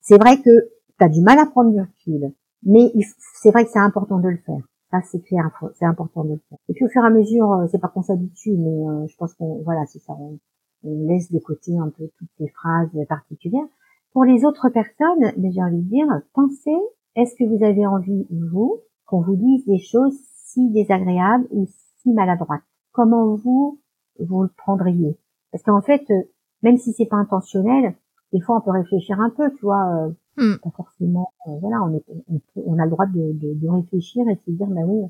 [0.00, 0.50] C'est vrai que
[0.98, 2.32] t'as du mal à prendre du recul,
[2.64, 2.92] mais
[3.40, 4.60] c'est vrai que c'est important de le faire.
[4.90, 6.58] Ça, c'est clair, c'est important de le faire.
[6.68, 9.16] Et puis au fur et à mesure, euh, c'est pas qu'on s'habitue, mais euh, je
[9.16, 10.38] pense qu'on, voilà, c'est ça, on,
[10.84, 13.66] on laisse de côté un peu toutes ces phrases particulières.
[14.12, 16.76] Pour les autres personnes, mais j'ai envie de dire, pensez,
[17.16, 22.12] est-ce que vous avez envie, vous, qu'on vous dise des choses si désagréables ou si
[22.12, 22.62] maladroites?
[22.92, 23.80] Comment vous,
[24.20, 25.18] vous le prendriez?
[25.52, 26.22] Parce qu'en fait, euh,
[26.62, 27.94] même si c'est pas intentionnel,
[28.32, 30.56] des fois on peut réfléchir un peu, tu vois, euh, Hmm.
[30.64, 33.68] pas forcément, euh, voilà, on, est, on, peut- on a le droit de, de, de
[33.68, 35.08] réfléchir et de se dire, bah oui,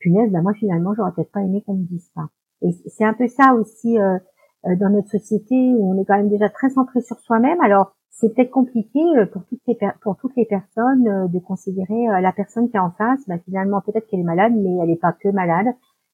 [0.00, 2.28] punaise, bah moi finalement j'aurais peut-être pas aimé qu'on me dise ça.
[2.60, 4.18] Et c'est un peu ça aussi euh,
[4.64, 7.58] dans notre société où on est quand même déjà très centré sur soi-même.
[7.62, 12.08] Alors c'est peut-être compliqué euh, pour toutes les pour toutes les personnes euh, de considérer
[12.08, 14.88] euh, la personne qui est en face, bah, finalement peut-être qu'elle est malade, mais elle
[14.88, 15.66] n'est pas que malade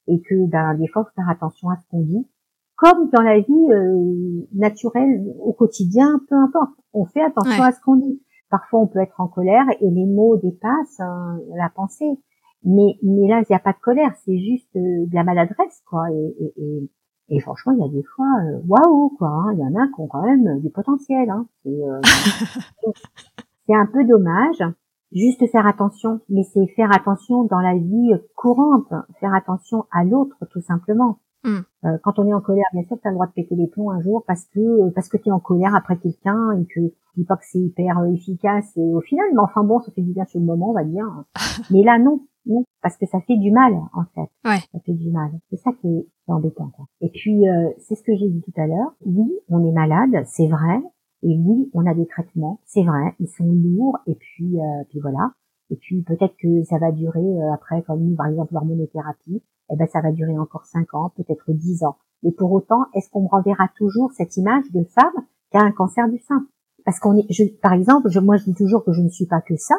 [0.09, 2.27] et que ben, des fois faut faire attention à ce qu'on dit.
[2.77, 7.69] Comme dans la vie euh, naturelle au quotidien, peu importe, on fait attention Ouais.
[7.69, 8.21] à ce qu'on dit.
[8.51, 12.19] Parfois on peut être en colère et les mots dépassent hein, la pensée.
[12.65, 15.83] Mais, mais là, il n'y a pas de colère, c'est juste euh, de la maladresse,
[15.91, 16.05] quoi.
[16.13, 16.91] Et, et, et,
[17.35, 19.29] et franchement, il y a des fois, euh, waouh, quoi.
[19.29, 19.53] hein.
[19.55, 21.31] Il y en a qui ont quand même euh, du potentiel.
[21.31, 21.47] Hein.
[21.63, 22.01] C'est, euh,
[23.67, 24.63] c'est un peu dommage.
[25.15, 30.37] Juste faire attention, mais c'est faire attention dans la vie courante, faire attention à l'autre,
[30.51, 31.19] tout simplement.
[31.45, 31.59] Mm.
[31.85, 33.67] Euh, quand on est en colère, bien sûr, tu as le droit de péter les
[33.67, 36.81] plombs un jour parce que parce que tu es en colère après quelqu'un et que
[36.81, 39.91] je dis pas que c'est hyper euh, efficace euh, au final, mais enfin bon, ça
[39.93, 41.07] fait du bien sur le moment, on va dire.
[41.71, 44.31] mais là, non, non, parce que ça fait du mal, en fait.
[44.45, 44.59] Ouais.
[44.73, 45.31] Ça fait du mal.
[45.51, 46.71] C'est ça qui est, qui est embêtant.
[46.75, 46.87] Quoi.
[47.01, 48.95] Et puis, euh, c'est ce que j'ai dit tout à l'heure.
[49.05, 50.81] Oui, on est malade, c'est vrai.
[51.23, 53.15] Et oui, on a des traitements, c'est vrai.
[53.21, 53.99] Ils sont lourds.
[54.07, 55.33] Et puis, euh, puis voilà.
[55.71, 59.43] Et puis peut-être que ça va durer euh, après, comme nous, par exemple l'hormonothérapie,
[59.73, 61.97] eh ben ça va durer encore 5 ans, peut-être 10 ans.
[62.25, 65.73] Et pour autant, est-ce qu'on me renverra toujours cette image de femme qui a un
[65.73, 66.47] cancer du sein?
[66.85, 69.27] Parce qu'on est, je, par exemple, je, moi je dis toujours que je ne suis
[69.27, 69.75] pas que ça,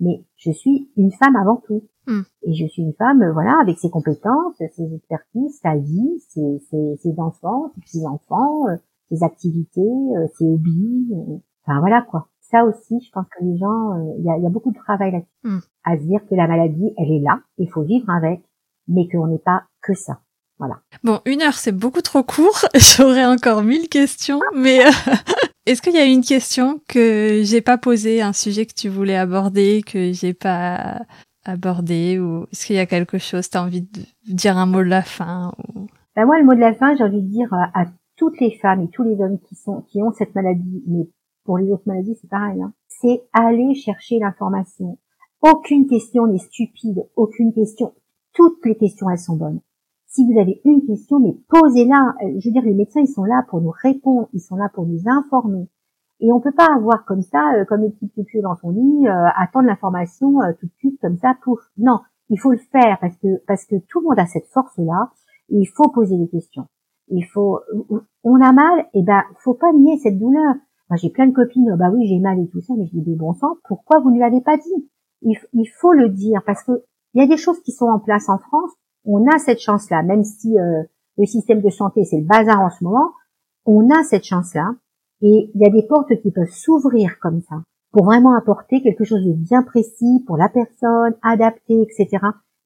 [0.00, 1.82] mais je suis une femme avant tout.
[2.06, 2.22] Hmm.
[2.42, 6.58] Et je suis une femme, euh, voilà, avec ses compétences, ses expertises, sa vie, ses,
[6.68, 8.76] ses, ses enfants, ses petits-enfants, euh,
[9.10, 11.12] ses activités, euh, ses hobbies.
[11.14, 12.26] euh, Enfin voilà quoi.
[12.40, 15.12] Ça aussi, je pense que les gens, il y, a, y a beaucoup de travail
[15.12, 15.28] là-dessus.
[15.44, 15.60] Hmm.
[15.84, 18.42] À se dire que la maladie, elle est là, il faut vivre avec,
[18.88, 20.20] mais qu'on n'est pas que ça.
[21.02, 22.64] Bon, une heure, c'est beaucoup trop court.
[22.74, 24.90] J'aurais encore mille questions, mais euh,
[25.66, 29.16] est-ce qu'il y a une question que j'ai pas posée, un sujet que tu voulais
[29.16, 31.00] aborder, que j'ai pas
[31.44, 34.88] abordé, ou est-ce qu'il y a quelque chose, t'as envie de dire un mot de
[34.88, 35.86] la fin ou...
[36.14, 38.52] Ben moi, le mot de la fin, j'ai envie de dire euh, à toutes les
[38.58, 41.08] femmes et tous les hommes qui sont qui ont cette maladie, mais
[41.44, 44.98] pour les autres maladies, c'est pareil, hein, c'est aller chercher l'information.
[45.40, 47.94] Aucune question n'est stupide, aucune question.
[48.34, 49.60] Toutes les questions, elles sont bonnes.
[50.06, 52.14] Si vous avez une question, mais posez-la.
[52.22, 54.70] Euh, Je veux dire, les médecins, ils sont là pour nous répondre, ils sont là
[54.72, 55.68] pour nous informer.
[56.20, 59.08] Et on peut pas avoir comme ça, euh, comme le petit piou dans son lit,
[59.08, 61.60] euh, attendre l'information euh, tout de suite comme ça, pouf.
[61.76, 65.10] Non, il faut le faire parce que parce que tout le monde a cette force-là.
[65.48, 66.66] Il faut poser des questions.
[67.08, 67.60] Il faut,
[68.22, 70.54] on a mal, et ben, faut pas nier cette douleur.
[70.88, 73.02] Moi, j'ai plein de copines, bah oui, j'ai mal et tout ça, mais je dis,
[73.06, 74.88] mais bon sang, pourquoi vous ne l'avez pas dit?
[75.22, 78.28] Il faut le dire parce que il y a des choses qui sont en place
[78.28, 78.72] en France.
[79.04, 80.82] On a cette chance-là, même si euh,
[81.18, 83.10] le système de santé c'est le bazar en ce moment.
[83.66, 84.70] On a cette chance-là,
[85.22, 89.04] et il y a des portes qui peuvent s'ouvrir comme ça pour vraiment apporter quelque
[89.04, 92.08] chose de bien précis pour la personne, adapté, etc.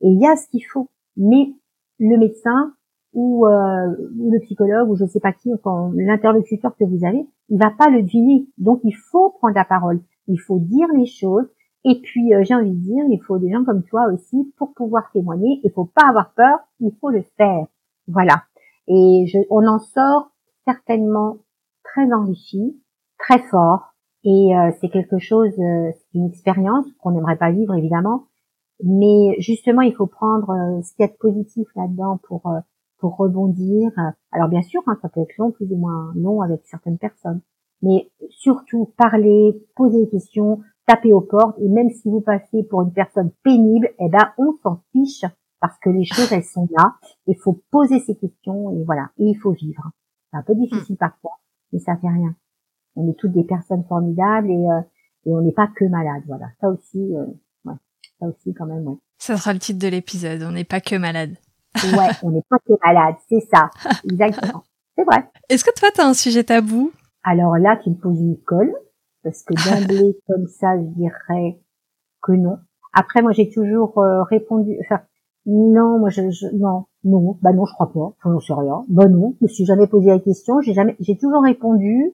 [0.01, 0.88] Et il y a ce qu'il faut.
[1.16, 1.53] Mais
[1.99, 2.72] le médecin
[3.12, 5.51] ou, euh, le psychologue ou je sais pas qui,
[5.94, 8.47] l'interlocuteur que vous avez, il va pas le deviner.
[8.57, 11.47] Donc il faut prendre la parole, il faut dire les choses.
[11.89, 14.74] Et puis euh, j'ai envie de dire, il faut des gens comme toi aussi pour
[14.74, 15.61] pouvoir témoigner.
[15.62, 17.64] Il faut pas avoir peur, il faut le faire.
[18.09, 18.43] Voilà.
[18.89, 20.32] Et je, on en sort
[20.66, 21.39] certainement
[21.84, 22.82] très enrichi,
[23.18, 23.95] très fort.
[24.24, 28.24] Et euh, c'est quelque chose, euh, c'est une expérience qu'on n'aimerait pas vivre évidemment.
[28.82, 32.59] Mais justement, il faut prendre euh, ce qu'il y a de positif là-dedans pour euh,
[32.99, 33.93] pour rebondir.
[34.32, 37.43] Alors bien sûr, hein, ça peut être long, plus ou moins long avec certaines personnes.
[37.82, 41.59] Mais surtout, parler, poser des questions, taper aux portes.
[41.61, 45.24] Et même si vous passez pour une personne pénible, eh ben, on s'en fiche
[45.61, 46.95] parce que les choses, elles sont là.
[47.26, 49.11] Il faut poser ces questions et voilà.
[49.18, 49.91] Et il faut vivre.
[50.30, 51.32] C'est un peu difficile parfois,
[51.72, 52.34] mais ça fait rien.
[52.95, 54.80] On est toutes des personnes formidables et, euh,
[55.26, 56.22] et on n'est pas que malades.
[56.26, 56.47] Voilà.
[56.61, 57.26] Ça aussi, euh,
[57.64, 57.74] ouais.
[58.20, 58.97] Ça aussi quand même, ouais.
[59.18, 61.37] Ça sera le titre de l'épisode, on n'est pas que malade.
[61.76, 63.70] Ouais, on n'est pas que malade, c'est ça.
[64.05, 64.62] Exactement.
[64.97, 65.28] C'est vrai.
[65.49, 66.93] Est-ce que toi, t'as un sujet tabou?
[67.22, 68.74] Alors là, tu me poses une colle,
[69.27, 71.61] parce que d'emblée, comme ça, je dirais
[72.22, 72.59] que non.
[72.93, 75.01] Après, moi, j'ai toujours euh, répondu, enfin,
[75.47, 78.85] non, moi, je, je, non, non, bah non, je crois pas, enfin, j'en sais rien.
[78.89, 82.12] Bah non, je me suis jamais posé la question, j'ai jamais, j'ai toujours répondu,